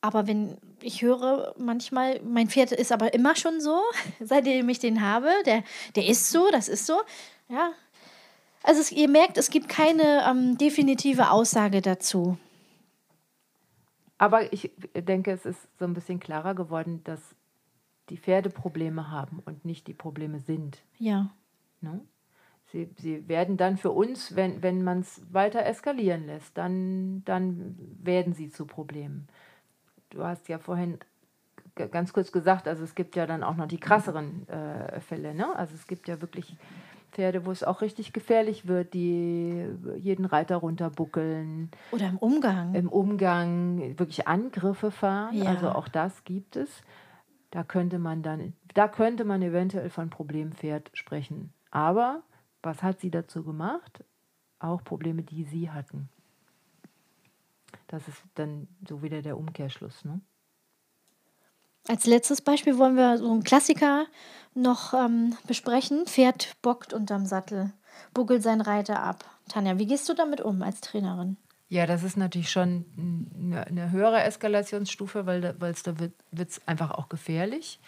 Aber 0.00 0.26
wenn 0.26 0.58
ich 0.80 1.02
höre 1.02 1.54
manchmal, 1.58 2.20
mein 2.22 2.48
Pferd 2.48 2.72
ist 2.72 2.92
aber 2.92 3.14
immer 3.14 3.34
schon 3.34 3.60
so, 3.60 3.80
seitdem 4.20 4.68
ich 4.68 4.78
den 4.78 5.02
habe, 5.02 5.30
der, 5.44 5.64
der 5.96 6.06
ist 6.06 6.30
so, 6.30 6.50
das 6.50 6.68
ist 6.68 6.86
so. 6.86 7.00
Ja. 7.48 7.72
Also 8.62 8.80
es, 8.80 8.92
ihr 8.92 9.08
merkt, 9.08 9.38
es 9.38 9.50
gibt 9.50 9.68
keine 9.68 10.24
ähm, 10.28 10.58
definitive 10.58 11.30
Aussage 11.30 11.80
dazu. 11.80 12.38
Aber 14.18 14.52
ich 14.52 14.70
denke, 14.94 15.30
es 15.30 15.46
ist 15.46 15.60
so 15.78 15.84
ein 15.84 15.94
bisschen 15.94 16.18
klarer 16.18 16.54
geworden, 16.54 17.02
dass 17.04 17.20
die 18.08 18.16
Pferde 18.16 18.50
Probleme 18.50 19.10
haben 19.10 19.40
und 19.44 19.64
nicht 19.64 19.86
die 19.86 19.94
Probleme 19.94 20.40
sind. 20.40 20.82
Ja. 20.98 21.30
No? 21.80 22.00
Sie, 22.72 22.90
sie 22.98 23.26
werden 23.28 23.56
dann 23.56 23.78
für 23.78 23.90
uns, 23.90 24.36
wenn, 24.36 24.62
wenn 24.62 24.84
man 24.84 25.00
es 25.00 25.22
weiter 25.32 25.64
eskalieren 25.64 26.26
lässt, 26.26 26.56
dann, 26.58 27.22
dann 27.24 27.76
werden 28.02 28.34
sie 28.34 28.50
zu 28.50 28.66
Problemen. 28.66 29.26
Du 30.10 30.22
hast 30.22 30.48
ja 30.48 30.58
vorhin 30.58 30.98
ganz 31.90 32.12
kurz 32.12 32.32
gesagt, 32.32 32.68
also 32.68 32.84
es 32.84 32.94
gibt 32.94 33.16
ja 33.16 33.26
dann 33.26 33.42
auch 33.42 33.56
noch 33.56 33.68
die 33.68 33.78
krasseren 33.78 34.46
äh, 34.48 35.00
Fälle. 35.00 35.34
Ne? 35.34 35.54
Also 35.56 35.74
es 35.74 35.86
gibt 35.86 36.08
ja 36.08 36.20
wirklich 36.20 36.56
Pferde, 37.12 37.46
wo 37.46 37.50
es 37.50 37.64
auch 37.64 37.80
richtig 37.80 38.12
gefährlich 38.12 38.66
wird, 38.66 38.92
die 38.92 39.64
jeden 39.96 40.26
Reiter 40.26 40.56
runterbuckeln. 40.56 41.70
Oder 41.90 42.08
im 42.08 42.18
Umgang. 42.18 42.74
Im 42.74 42.88
Umgang 42.88 43.98
wirklich 43.98 44.28
Angriffe 44.28 44.90
fahren. 44.90 45.34
Ja. 45.34 45.50
Also 45.50 45.70
auch 45.70 45.88
das 45.88 46.24
gibt 46.24 46.56
es. 46.56 46.82
Da 47.50 47.64
könnte 47.64 47.98
man 47.98 48.22
dann, 48.22 48.52
da 48.74 48.88
könnte 48.88 49.24
man 49.24 49.40
eventuell 49.40 49.88
von 49.88 50.10
Problempferd 50.10 50.90
sprechen. 50.92 51.52
Aber 51.70 52.22
was 52.62 52.82
hat 52.82 53.00
sie 53.00 53.10
dazu 53.10 53.42
gemacht? 53.42 54.04
Auch 54.58 54.82
Probleme, 54.82 55.22
die 55.22 55.44
sie 55.44 55.70
hatten. 55.70 56.08
Das 57.86 58.06
ist 58.08 58.22
dann 58.34 58.68
so 58.86 59.02
wieder 59.02 59.22
der 59.22 59.38
Umkehrschluss. 59.38 60.04
Ne? 60.04 60.20
Als 61.86 62.06
letztes 62.06 62.42
Beispiel 62.42 62.76
wollen 62.76 62.96
wir 62.96 63.18
so 63.18 63.30
einen 63.30 63.44
Klassiker 63.44 64.06
noch 64.54 64.92
ähm, 64.92 65.36
besprechen. 65.46 66.06
Pferd 66.06 66.56
bockt 66.60 66.92
unterm 66.92 67.24
Sattel, 67.24 67.72
buckelt 68.12 68.42
sein 68.42 68.60
Reiter 68.60 69.02
ab. 69.02 69.24
Tanja, 69.48 69.78
wie 69.78 69.86
gehst 69.86 70.08
du 70.08 70.14
damit 70.14 70.40
um 70.40 70.62
als 70.62 70.80
Trainerin? 70.80 71.38
Ja, 71.70 71.86
das 71.86 72.02
ist 72.02 72.16
natürlich 72.16 72.50
schon 72.50 72.84
eine, 73.38 73.66
eine 73.66 73.90
höhere 73.90 74.22
Eskalationsstufe, 74.22 75.26
weil 75.26 75.40
da, 75.40 75.54
es 75.66 75.82
da 75.82 75.98
wird 75.98 76.14
es 76.32 76.66
einfach 76.66 76.90
auch 76.90 77.08
gefährlich. 77.08 77.78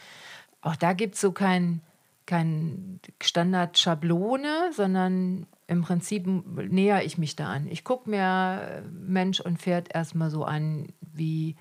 Auch 0.60 0.76
da 0.76 0.92
gibt 0.92 1.14
es 1.14 1.20
so 1.20 1.32
kein 1.32 1.82
kein 2.26 3.00
Standard-Schablone, 3.20 4.70
sondern 4.72 5.46
im 5.66 5.82
Prinzip 5.82 6.26
näher 6.26 7.04
ich 7.04 7.18
mich 7.18 7.36
da 7.36 7.48
an. 7.48 7.68
Ich 7.68 7.84
gucke 7.84 8.10
mir 8.10 8.82
Mensch 8.90 9.40
und 9.40 9.58
Pferd 9.58 9.94
erstmal 9.94 10.30
so 10.30 10.44
an, 10.44 10.88
wie, 11.00 11.56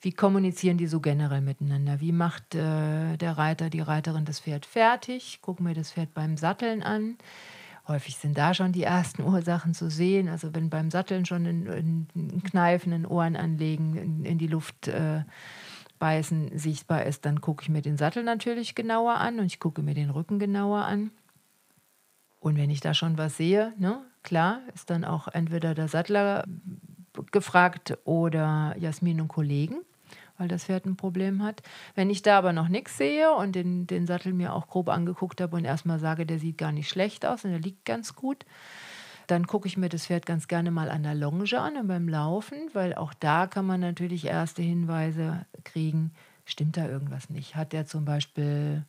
wie 0.00 0.12
kommunizieren 0.12 0.78
die 0.78 0.86
so 0.86 1.00
generell 1.00 1.42
miteinander? 1.42 2.00
Wie 2.00 2.12
macht 2.12 2.54
äh, 2.54 3.16
der 3.16 3.38
Reiter, 3.38 3.70
die 3.70 3.80
Reiterin 3.80 4.24
das 4.24 4.40
Pferd 4.40 4.66
fertig? 4.66 5.40
Gucke 5.42 5.62
mir 5.62 5.74
das 5.74 5.92
Pferd 5.92 6.14
beim 6.14 6.36
Satteln 6.36 6.82
an. 6.82 7.16
Häufig 7.88 8.16
sind 8.16 8.38
da 8.38 8.54
schon 8.54 8.72
die 8.72 8.84
ersten 8.84 9.22
Ursachen 9.26 9.74
zu 9.74 9.90
sehen. 9.90 10.28
Also 10.28 10.54
wenn 10.54 10.70
beim 10.70 10.90
Satteln 10.90 11.26
schon 11.26 11.46
in, 11.46 11.66
in, 11.66 12.08
in 12.14 12.42
Kneifen, 12.42 12.92
in 12.92 13.06
Ohren 13.06 13.36
anlegen, 13.36 13.96
in, 13.96 14.24
in 14.24 14.38
die 14.38 14.46
Luft 14.46 14.88
äh, 14.88 15.24
Beißen 16.02 16.58
sichtbar 16.58 17.04
ist, 17.04 17.24
dann 17.26 17.40
gucke 17.40 17.62
ich 17.62 17.68
mir 17.68 17.80
den 17.80 17.96
Sattel 17.96 18.24
natürlich 18.24 18.74
genauer 18.74 19.18
an 19.18 19.38
und 19.38 19.46
ich 19.46 19.60
gucke 19.60 19.82
mir 19.82 19.94
den 19.94 20.10
Rücken 20.10 20.40
genauer 20.40 20.84
an. 20.84 21.12
Und 22.40 22.56
wenn 22.56 22.70
ich 22.70 22.80
da 22.80 22.92
schon 22.92 23.18
was 23.18 23.36
sehe, 23.36 23.72
ne, 23.78 24.00
klar, 24.24 24.62
ist 24.74 24.90
dann 24.90 25.04
auch 25.04 25.28
entweder 25.28 25.76
der 25.76 25.86
Sattler 25.86 26.44
gefragt 27.30 27.96
oder 28.02 28.74
Jasmin 28.80 29.20
und 29.20 29.28
Kollegen, 29.28 29.76
weil 30.38 30.48
das 30.48 30.64
Pferd 30.64 30.86
ein 30.86 30.96
Problem 30.96 31.40
hat. 31.40 31.62
Wenn 31.94 32.10
ich 32.10 32.22
da 32.22 32.36
aber 32.36 32.52
noch 32.52 32.66
nichts 32.66 32.98
sehe 32.98 33.32
und 33.32 33.54
den, 33.54 33.86
den 33.86 34.08
Sattel 34.08 34.32
mir 34.32 34.54
auch 34.54 34.66
grob 34.66 34.88
angeguckt 34.88 35.40
habe 35.40 35.54
und 35.54 35.64
erstmal 35.64 36.00
sage, 36.00 36.26
der 36.26 36.40
sieht 36.40 36.58
gar 36.58 36.72
nicht 36.72 36.88
schlecht 36.88 37.24
aus 37.24 37.44
und 37.44 37.52
der 37.52 37.60
liegt 37.60 37.84
ganz 37.84 38.16
gut, 38.16 38.44
dann 39.32 39.46
gucke 39.46 39.66
ich 39.66 39.78
mir 39.78 39.88
das 39.88 40.06
Pferd 40.06 40.26
ganz 40.26 40.46
gerne 40.46 40.70
mal 40.70 40.90
an 40.90 41.04
der 41.04 41.14
Longe 41.14 41.46
an 41.58 41.78
und 41.78 41.86
beim 41.86 42.06
Laufen, 42.06 42.68
weil 42.74 42.94
auch 42.94 43.14
da 43.14 43.46
kann 43.46 43.64
man 43.64 43.80
natürlich 43.80 44.26
erste 44.26 44.60
Hinweise 44.60 45.46
kriegen, 45.64 46.12
stimmt 46.44 46.76
da 46.76 46.86
irgendwas 46.86 47.30
nicht? 47.30 47.56
Hat 47.56 47.72
der 47.72 47.86
zum 47.86 48.04
Beispiel 48.04 48.84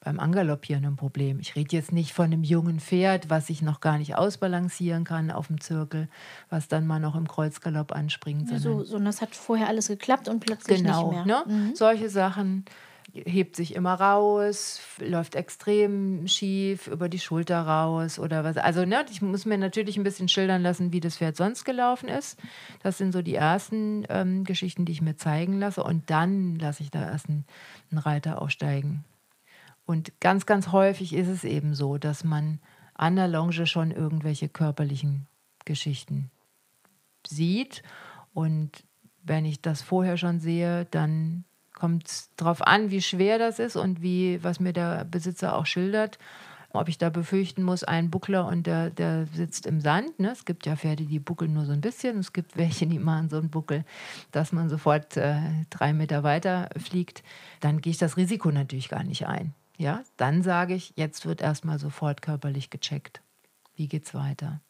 beim 0.00 0.18
Angaloppieren 0.18 0.86
ein 0.86 0.96
Problem. 0.96 1.38
Ich 1.38 1.54
rede 1.54 1.76
jetzt 1.76 1.92
nicht 1.92 2.14
von 2.14 2.26
einem 2.26 2.44
jungen 2.44 2.80
Pferd, 2.80 3.28
was 3.28 3.48
sich 3.48 3.60
noch 3.60 3.80
gar 3.80 3.98
nicht 3.98 4.16
ausbalancieren 4.16 5.04
kann 5.04 5.30
auf 5.30 5.48
dem 5.48 5.60
Zirkel, 5.60 6.08
was 6.48 6.66
dann 6.66 6.86
mal 6.86 6.98
noch 6.98 7.14
im 7.14 7.28
Kreuzgalopp 7.28 7.92
anspringt. 7.92 8.50
Ja, 8.50 8.58
so, 8.58 8.84
so, 8.84 8.98
das 8.98 9.20
hat 9.20 9.34
vorher 9.34 9.68
alles 9.68 9.88
geklappt 9.88 10.28
und 10.28 10.40
plötzlich 10.40 10.82
genau, 10.82 11.10
nicht 11.10 11.26
mehr. 11.26 11.44
Ne? 11.44 11.52
Mhm. 11.52 11.74
Solche 11.74 12.08
Sachen 12.08 12.64
hebt 13.14 13.54
sich 13.54 13.74
immer 13.74 13.94
raus, 13.94 14.80
läuft 14.98 15.36
extrem 15.36 16.26
schief, 16.26 16.88
über 16.88 17.08
die 17.08 17.20
Schulter 17.20 17.60
raus 17.60 18.18
oder 18.18 18.42
was. 18.42 18.56
Also 18.56 18.84
ne, 18.84 19.04
ich 19.10 19.22
muss 19.22 19.46
mir 19.46 19.56
natürlich 19.56 19.96
ein 19.96 20.02
bisschen 20.02 20.28
schildern 20.28 20.62
lassen, 20.62 20.92
wie 20.92 21.00
das 21.00 21.18
Pferd 21.18 21.36
sonst 21.36 21.64
gelaufen 21.64 22.08
ist. 22.08 22.38
Das 22.82 22.98
sind 22.98 23.12
so 23.12 23.22
die 23.22 23.36
ersten 23.36 24.04
ähm, 24.08 24.44
Geschichten, 24.44 24.84
die 24.84 24.92
ich 24.92 25.02
mir 25.02 25.16
zeigen 25.16 25.58
lasse. 25.58 25.84
Und 25.84 26.10
dann 26.10 26.58
lasse 26.58 26.82
ich 26.82 26.90
da 26.90 27.02
erst 27.02 27.28
einen, 27.28 27.44
einen 27.90 27.98
Reiter 27.98 28.42
aufsteigen. 28.42 29.04
Und 29.86 30.12
ganz, 30.20 30.44
ganz 30.46 30.72
häufig 30.72 31.14
ist 31.14 31.28
es 31.28 31.44
eben 31.44 31.74
so, 31.74 31.98
dass 31.98 32.24
man 32.24 32.58
an 32.94 33.16
der 33.16 33.28
Longe 33.28 33.66
schon 33.66 33.90
irgendwelche 33.90 34.48
körperlichen 34.48 35.26
Geschichten 35.64 36.30
sieht. 37.26 37.82
Und 38.32 38.70
wenn 39.22 39.44
ich 39.44 39.62
das 39.62 39.82
vorher 39.82 40.16
schon 40.16 40.40
sehe, 40.40 40.86
dann 40.90 41.44
kommt 41.74 42.08
es 42.08 42.30
darauf 42.36 42.66
an, 42.66 42.90
wie 42.90 43.02
schwer 43.02 43.38
das 43.38 43.58
ist 43.58 43.76
und 43.76 44.00
wie, 44.00 44.42
was 44.42 44.60
mir 44.60 44.72
der 44.72 45.04
Besitzer 45.04 45.56
auch 45.56 45.66
schildert. 45.66 46.18
Ob 46.72 46.88
ich 46.88 46.98
da 46.98 47.08
befürchten 47.08 47.62
muss, 47.62 47.84
ein 47.84 48.10
Buckler 48.10 48.48
und 48.48 48.66
der, 48.66 48.90
der 48.90 49.26
sitzt 49.26 49.64
im 49.64 49.80
Sand. 49.80 50.18
Ne? 50.18 50.32
Es 50.32 50.44
gibt 50.44 50.66
ja 50.66 50.74
Pferde, 50.74 51.04
die 51.04 51.20
buckeln 51.20 51.52
nur 51.52 51.66
so 51.66 51.72
ein 51.72 51.80
bisschen. 51.80 52.18
Es 52.18 52.32
gibt 52.32 52.56
welche, 52.56 52.86
die 52.88 52.98
machen 52.98 53.28
so 53.28 53.36
einen 53.36 53.50
Buckel, 53.50 53.84
dass 54.32 54.50
man 54.50 54.68
sofort 54.68 55.16
äh, 55.16 55.40
drei 55.70 55.92
Meter 55.92 56.24
weiter 56.24 56.70
fliegt. 56.76 57.22
Dann 57.60 57.80
gehe 57.80 57.92
ich 57.92 57.98
das 57.98 58.16
Risiko 58.16 58.50
natürlich 58.50 58.88
gar 58.88 59.04
nicht 59.04 59.28
ein. 59.28 59.54
Ja, 59.76 60.02
dann 60.16 60.42
sage 60.42 60.74
ich, 60.74 60.92
jetzt 60.96 61.26
wird 61.26 61.42
erstmal 61.42 61.78
sofort 61.78 62.22
körperlich 62.22 62.70
gecheckt. 62.70 63.22
Wie 63.76 63.86
geht's 63.86 64.12
weiter? 64.12 64.60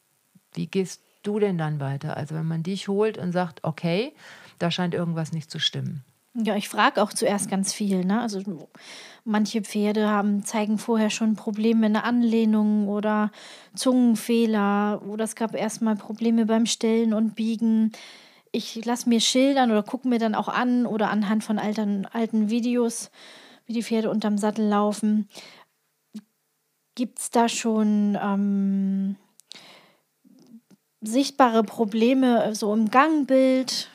Wie 0.53 0.67
gehst 0.67 1.03
du 1.23 1.39
denn 1.39 1.57
dann 1.57 1.81
weiter? 1.81 2.17
Also 2.17 2.35
wenn 2.35 2.47
man 2.47 2.63
dich 2.63 2.89
holt 2.89 3.17
und 3.17 3.33
sagt, 3.33 3.65
okay, 3.65 4.15
da 4.59 4.71
scheint 4.71 4.95
irgendwas 4.95 5.33
nicht 5.33 5.51
zu 5.51 5.59
stimmen. 5.59 6.05
Ja, 6.37 6.57
ich 6.57 6.69
frage 6.69 7.01
auch 7.01 7.13
zuerst 7.13 7.49
ganz 7.49 7.73
viel. 7.73 8.05
Ne? 8.05 8.21
Also 8.21 8.43
manche 9.25 9.63
Pferde 9.63 10.09
haben, 10.09 10.45
zeigen 10.45 10.79
vorher 10.79 11.11
schon 11.11 11.37
Probleme 11.37 11.87
in 11.87 11.93
der 11.93 12.05
Anlehnung 12.05 12.89
oder 12.89 13.31
Zungenfehler 13.77 15.03
oder 15.09 15.25
es 15.25 15.37
gab 15.37 15.55
erstmal 15.55 15.95
Probleme 15.95 16.47
beim 16.47 16.67
Stellen 16.67 17.15
und 17.15 17.37
Biegen. 17.37 17.93
Ich 18.51 18.85
lasse 18.85 19.09
mir 19.09 19.21
schildern 19.21 19.71
oder 19.71 19.85
gucke 19.85 20.09
mir 20.09 20.19
dann 20.19 20.35
auch 20.35 20.49
an 20.49 20.87
oder 20.87 21.11
anhand 21.11 21.45
von 21.45 21.59
alten, 21.59 22.07
alten 22.07 22.51
Videos 22.51 23.11
wie 23.67 23.73
die 23.73 23.83
Pferde 23.83 24.11
unterm 24.11 24.37
Sattel 24.37 24.67
laufen. 24.69 25.29
Gibt 26.97 27.21
es 27.21 27.31
da 27.31 27.49
schon 27.49 28.19
ähm, 28.21 29.17
sichtbare 31.01 31.63
Probleme 31.63 32.55
so 32.55 32.73
im 32.75 32.91
Gangbild? 32.91 33.89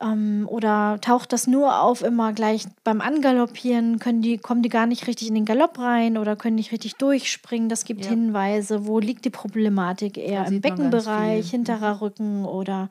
Ähm, 0.00 0.46
oder 0.50 0.98
taucht 1.00 1.32
das 1.32 1.46
nur 1.46 1.80
auf 1.80 2.02
immer 2.02 2.32
gleich 2.32 2.66
beim 2.84 3.00
Angaloppieren? 3.00 3.98
Können 3.98 4.20
die, 4.20 4.36
kommen 4.36 4.62
die 4.62 4.68
gar 4.68 4.86
nicht 4.86 5.06
richtig 5.06 5.28
in 5.28 5.34
den 5.34 5.46
Galopp 5.46 5.78
rein 5.78 6.18
oder 6.18 6.36
können 6.36 6.56
nicht 6.56 6.72
richtig 6.72 6.96
durchspringen? 6.96 7.68
Das 7.68 7.84
gibt 7.84 8.04
ja. 8.04 8.10
Hinweise. 8.10 8.86
Wo 8.86 8.98
liegt 8.98 9.24
die 9.24 9.30
Problematik? 9.30 10.18
Eher 10.18 10.46
im 10.46 10.60
Beckenbereich, 10.60 11.50
hinterer 11.50 12.02
Rücken 12.02 12.44
oder 12.44 12.90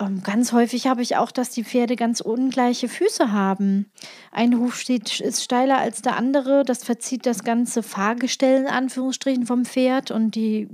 ähm, 0.00 0.22
ganz 0.22 0.52
häufig 0.52 0.86
habe 0.86 1.02
ich 1.02 1.16
auch, 1.16 1.30
dass 1.30 1.50
die 1.50 1.64
Pferde 1.64 1.94
ganz 1.94 2.20
ungleiche 2.20 2.88
Füße 2.88 3.32
haben. 3.32 3.90
Ein 4.32 4.58
Huf 4.58 4.76
steht, 4.76 5.20
ist 5.20 5.44
steiler 5.44 5.78
als 5.78 6.00
der 6.00 6.16
andere. 6.16 6.64
Das 6.64 6.82
verzieht 6.82 7.26
das 7.26 7.44
ganze 7.44 7.82
Fahrgestell 7.82 8.62
in 8.62 8.66
Anführungsstrichen 8.66 9.44
vom 9.44 9.66
Pferd 9.66 10.10
und 10.10 10.34
die 10.34 10.68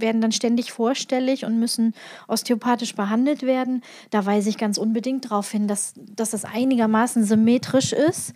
werden 0.00 0.20
dann 0.20 0.32
ständig 0.32 0.72
vorstellig 0.72 1.44
und 1.44 1.58
müssen 1.58 1.94
osteopathisch 2.26 2.94
behandelt 2.94 3.42
werden. 3.42 3.82
Da 4.10 4.26
weise 4.26 4.48
ich 4.48 4.58
ganz 4.58 4.78
unbedingt 4.78 5.26
darauf 5.26 5.50
hin, 5.50 5.68
dass, 5.68 5.94
dass 5.96 6.30
das 6.30 6.44
einigermaßen 6.44 7.24
symmetrisch 7.24 7.92
ist, 7.92 8.32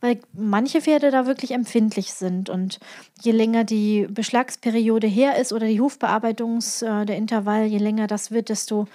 weil 0.00 0.18
manche 0.32 0.80
Pferde 0.80 1.10
da 1.10 1.26
wirklich 1.26 1.52
empfindlich 1.52 2.12
sind. 2.12 2.50
Und 2.50 2.78
je 3.22 3.32
länger 3.32 3.64
die 3.64 4.06
Beschlagsperiode 4.10 5.06
her 5.06 5.38
ist 5.38 5.52
oder 5.52 5.66
die 5.66 5.80
Hufbearbeitungs, 5.80 6.82
äh, 6.82 7.04
der 7.06 7.16
Intervall, 7.16 7.64
je 7.64 7.78
länger 7.78 8.06
das 8.06 8.30
wird, 8.30 8.48
desto 8.48 8.86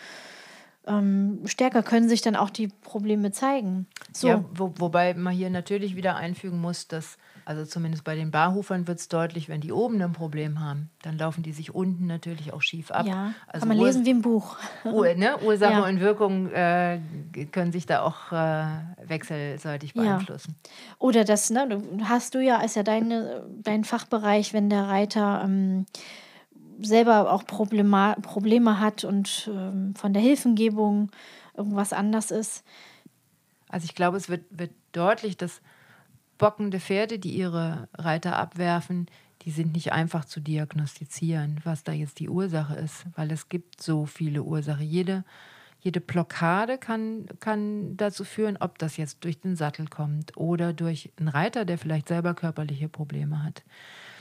ähm, 0.89 1.41
stärker 1.45 1.84
können 1.84 2.10
sich 2.10 2.21
dann 2.21 2.36
auch 2.36 2.49
die 2.49 2.67
Probleme 2.67 3.32
zeigen. 3.32 3.88
So. 4.12 4.28
Ja, 4.28 4.43
wo, 4.54 4.73
wobei 4.78 5.13
man 5.13 5.34
hier 5.34 5.49
natürlich 5.49 5.95
wieder 5.95 6.15
einfügen 6.15 6.60
muss, 6.60 6.88
dass, 6.88 7.17
also 7.45 7.63
zumindest 7.63 8.04
bei 8.04 8.15
den 8.15 8.32
Barhufern 8.32 8.88
wird 8.88 8.99
es 8.99 9.08
deutlich, 9.08 9.47
wenn 9.49 9.62
die 9.62 9.71
oben 9.71 10.02
ein 10.02 10.13
Problem 10.13 10.60
haben, 10.60 10.89
dann 11.04 11.17
laufen 11.17 11.43
die 11.43 11.52
sich 11.52 11.73
unten 11.73 12.08
natürlich 12.08 12.52
auch 12.54 12.62
schief 12.62 12.89
ab. 12.91 13.06
Ja, 13.06 13.34
also 13.47 13.60
kann 13.60 13.69
man 13.69 13.80
Ur 13.80 13.86
lesen 13.86 14.06
wie 14.06 14.10
im 14.10 14.21
Buch. 14.21 14.58
Ur 14.84 15.13
ne? 15.13 15.38
Ursache 15.45 15.73
ja. 15.73 15.86
und 15.86 15.99
Wirkung 15.99 16.49
äh, 16.52 16.99
können 17.52 17.71
sich 17.71 17.86
da 17.86 18.02
auch 18.02 18.32
äh, 18.32 18.65
wechselseitig 19.08 19.93
beeinflussen. 19.93 20.56
Ja. 20.63 20.71
Oder 20.97 21.23
das, 21.23 21.52
ne, 21.52 21.82
hast 22.04 22.34
du 22.34 22.43
ja, 22.43 22.62
ist 22.62 22.75
ja 22.75 22.84
deine, 22.84 23.45
dein 23.62 23.84
Fachbereich, 23.84 24.54
wenn 24.54 24.69
der 24.69 24.88
Reiter 24.88 25.41
ähm, 25.43 25.86
selber 26.82 27.32
auch 27.32 27.46
Problema 27.46 28.15
Probleme 28.22 28.80
hat 28.80 29.04
und 29.04 29.50
ähm, 29.54 29.94
von 29.96 30.13
der 30.13 30.22
Hilfengebung 30.22 31.12
irgendwas 31.56 31.94
anders 31.94 32.32
ist. 32.32 32.63
Also 33.68 33.86
ich 33.86 33.96
glaube, 33.96 34.18
es 34.18 34.30
wird, 34.30 34.46
wird 34.50 34.72
deutlich, 34.92 35.38
dass 35.38 35.62
bockende 36.38 36.80
Pferde, 36.80 37.20
die 37.20 37.36
ihre 37.36 37.88
Reiter 37.94 38.38
abwerfen, 38.38 39.08
die 39.44 39.52
sind 39.52 39.74
nicht 39.74 39.94
einfach 39.94 40.26
zu 40.26 40.39
diagnostizieren, 40.39 41.62
was 41.63 41.84
da 41.84 41.92
jetzt 41.92 42.20
die 42.20 42.30
Ursache 42.30 42.76
ist, 42.76 43.06
weil 43.15 43.32
es 43.32 43.50
gibt 43.50 43.82
so 43.82 44.06
viele 44.06 44.44
Ursachen. 44.44 44.86
Jede, 44.86 45.24
jede 45.80 46.02
Blockade 46.02 46.78
kann, 46.78 47.26
kann 47.39 47.96
dazu 47.96 48.26
führen, 48.26 48.58
ob 48.60 48.80
das 48.80 48.98
jetzt 48.98 49.24
durch 49.24 49.39
den 49.39 49.56
Sattel 49.56 49.88
kommt 49.88 50.36
oder 50.36 50.74
durch 50.74 51.12
einen 51.18 51.30
Reiter, 51.30 51.63
der 51.63 51.78
vielleicht 51.78 52.10
selber 52.10 52.34
körperliche 52.34 52.89
Probleme 52.89 53.44
hat 53.44 53.63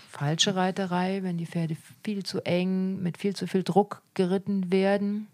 falsche 0.08 0.56
Reiterei, 0.56 1.22
wenn 1.22 1.36
die 1.36 1.46
Pferde 1.46 1.76
viel 2.02 2.24
zu 2.24 2.40
eng, 2.40 3.02
mit 3.02 3.18
viel 3.18 3.36
zu 3.36 3.46
viel 3.46 3.62
Druck 3.62 4.02
geritten 4.14 4.72
werden, 4.72 5.28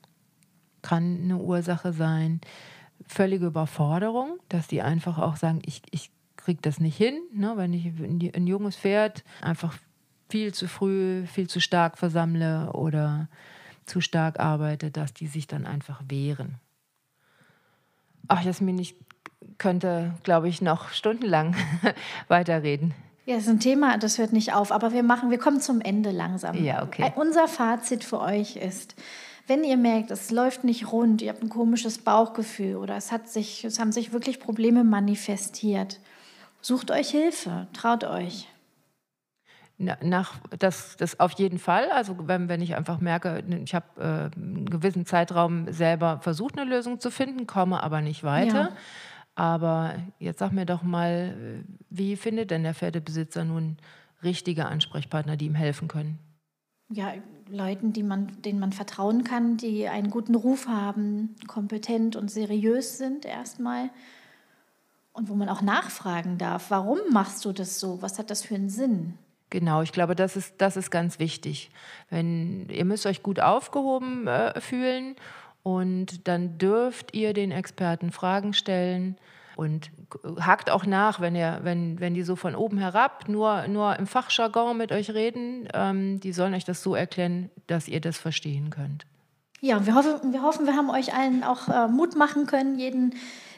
kann 0.82 1.20
eine 1.22 1.38
Ursache 1.38 1.92
sein. 1.92 2.40
Völlige 3.06 3.46
Überforderung, 3.46 4.38
dass 4.48 4.66
die 4.66 4.82
einfach 4.82 5.18
auch 5.18 5.36
sagen, 5.36 5.62
ich, 5.64 5.82
ich 5.90 6.10
kriege 6.36 6.60
das 6.60 6.80
nicht 6.80 6.96
hin, 6.96 7.20
ne? 7.32 7.54
wenn 7.56 7.72
ich 7.72 7.86
ein 7.86 8.46
junges 8.46 8.76
Pferd 8.76 9.24
einfach 9.40 9.78
viel 10.28 10.52
zu 10.52 10.66
früh, 10.66 11.24
viel 11.26 11.48
zu 11.48 11.60
stark 11.60 11.96
versammle 11.96 12.72
oder 12.72 13.28
zu 13.86 14.00
stark 14.00 14.40
arbeite, 14.40 14.90
dass 14.90 15.14
die 15.14 15.26
sich 15.26 15.46
dann 15.46 15.66
einfach 15.66 16.02
wehren. 16.08 16.56
Ach, 18.26 18.42
Jasmin, 18.42 18.78
ich 18.78 18.96
könnte, 19.58 20.14
glaube 20.22 20.48
ich, 20.48 20.60
noch 20.60 20.88
stundenlang 20.88 21.54
weiterreden. 22.28 22.94
Ja, 23.26 23.36
das 23.36 23.44
ist 23.44 23.50
ein 23.50 23.60
Thema, 23.60 23.96
das 23.96 24.18
hört 24.18 24.32
nicht 24.32 24.52
auf, 24.52 24.70
aber 24.70 24.92
wir 24.92 25.02
machen, 25.02 25.30
wir 25.30 25.38
kommen 25.38 25.60
zum 25.60 25.80
Ende 25.80 26.10
langsam. 26.10 26.62
Ja, 26.62 26.82
okay. 26.82 27.10
Unser 27.16 27.48
Fazit 27.48 28.04
für 28.04 28.20
euch 28.20 28.56
ist, 28.56 28.94
wenn 29.46 29.64
ihr 29.64 29.78
merkt, 29.78 30.10
es 30.10 30.30
läuft 30.30 30.64
nicht 30.64 30.92
rund, 30.92 31.22
ihr 31.22 31.30
habt 31.30 31.42
ein 31.42 31.48
komisches 31.48 31.98
Bauchgefühl 31.98 32.76
oder 32.76 32.96
es, 32.96 33.12
hat 33.12 33.28
sich, 33.28 33.64
es 33.64 33.78
haben 33.78 33.92
sich 33.92 34.12
wirklich 34.12 34.40
Probleme 34.40 34.84
manifestiert, 34.84 36.00
sucht 36.60 36.90
euch 36.90 37.10
Hilfe, 37.10 37.66
traut 37.72 38.04
euch. 38.04 38.48
Nach, 39.76 40.34
das, 40.58 40.96
das 40.98 41.18
auf 41.18 41.32
jeden 41.32 41.58
Fall. 41.58 41.90
Also 41.90 42.16
wenn, 42.28 42.48
wenn 42.48 42.62
ich 42.62 42.76
einfach 42.76 43.00
merke, 43.00 43.42
ich 43.64 43.74
habe 43.74 43.86
äh, 43.98 44.36
einen 44.38 44.66
gewissen 44.70 45.04
Zeitraum 45.04 45.72
selber 45.72 46.20
versucht, 46.20 46.56
eine 46.56 46.70
Lösung 46.70 47.00
zu 47.00 47.10
finden, 47.10 47.46
komme 47.46 47.82
aber 47.82 48.00
nicht 48.00 48.22
weiter. 48.22 48.70
Ja 48.70 48.76
aber 49.34 49.96
jetzt 50.18 50.38
sag 50.38 50.52
mir 50.52 50.66
doch 50.66 50.82
mal, 50.82 51.64
wie 51.90 52.16
findet 52.16 52.50
denn 52.50 52.62
der 52.62 52.74
Pferdebesitzer 52.74 53.44
nun 53.44 53.76
richtige 54.22 54.66
Ansprechpartner, 54.66 55.36
die 55.36 55.46
ihm 55.46 55.54
helfen 55.54 55.88
können? 55.88 56.18
Ja, 56.90 57.14
Leuten, 57.48 57.92
die 57.92 58.02
man, 58.02 58.40
denen 58.42 58.60
man 58.60 58.72
vertrauen 58.72 59.24
kann, 59.24 59.56
die 59.56 59.88
einen 59.88 60.10
guten 60.10 60.34
Ruf 60.34 60.68
haben, 60.68 61.34
kompetent 61.46 62.16
und 62.16 62.30
seriös 62.30 62.98
sind 62.98 63.24
erstmal. 63.24 63.90
Und 65.12 65.28
wo 65.28 65.34
man 65.34 65.48
auch 65.48 65.62
nachfragen 65.62 66.38
darf, 66.38 66.70
warum 66.70 66.98
machst 67.10 67.44
du 67.44 67.52
das 67.52 67.80
so? 67.80 68.02
Was 68.02 68.18
hat 68.18 68.30
das 68.30 68.42
für 68.42 68.54
einen 68.54 68.68
Sinn? 68.68 69.14
Genau, 69.50 69.82
ich 69.82 69.92
glaube, 69.92 70.16
das 70.16 70.36
ist, 70.36 70.54
das 70.58 70.76
ist 70.76 70.90
ganz 70.90 71.18
wichtig. 71.18 71.70
Wenn, 72.10 72.68
ihr 72.70 72.84
müsst 72.84 73.06
euch 73.06 73.22
gut 73.22 73.38
aufgehoben 73.38 74.26
äh, 74.26 74.60
fühlen 74.60 75.14
und 75.64 76.28
dann 76.28 76.58
dürft 76.58 77.14
ihr 77.14 77.32
den 77.32 77.50
Experten 77.50 78.12
Fragen 78.12 78.52
stellen 78.52 79.16
und 79.56 79.90
hakt 80.38 80.68
auch 80.68 80.84
nach, 80.84 81.20
wenn, 81.20 81.34
ihr, 81.34 81.60
wenn, 81.62 81.98
wenn 82.00 82.12
die 82.12 82.22
so 82.22 82.36
von 82.36 82.54
oben 82.54 82.76
herab 82.78 83.28
nur, 83.28 83.66
nur 83.66 83.98
im 83.98 84.06
Fachjargon 84.06 84.76
mit 84.76 84.92
euch 84.92 85.10
reden. 85.10 85.66
Ähm, 85.72 86.20
die 86.20 86.32
sollen 86.32 86.54
euch 86.54 86.64
das 86.66 86.82
so 86.82 86.94
erklären, 86.94 87.50
dass 87.66 87.88
ihr 87.88 88.00
das 88.00 88.18
verstehen 88.18 88.68
könnt. 88.68 89.06
Ja, 89.60 89.86
wir 89.86 89.94
hoffen, 89.94 90.34
wir, 90.34 90.42
hoffen, 90.42 90.66
wir 90.66 90.76
haben 90.76 90.90
euch 90.90 91.14
allen 91.14 91.42
auch 91.42 91.68
äh, 91.68 91.88
Mut 91.88 92.14
machen 92.14 92.46
können, 92.46 92.78
jeden, 92.78 93.14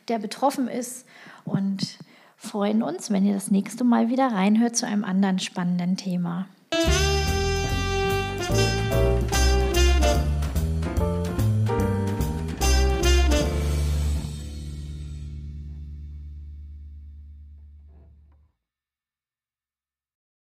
der 0.06 0.20
betroffen 0.20 0.68
ist. 0.68 1.06
Und 1.44 1.98
freuen 2.36 2.84
uns, 2.84 3.10
wenn 3.10 3.26
ihr 3.26 3.34
das 3.34 3.50
nächste 3.50 3.82
Mal 3.82 4.08
wieder 4.08 4.28
reinhört 4.28 4.76
zu 4.76 4.86
einem 4.86 5.02
anderen 5.02 5.40
spannenden 5.40 5.96
Thema. 5.96 6.46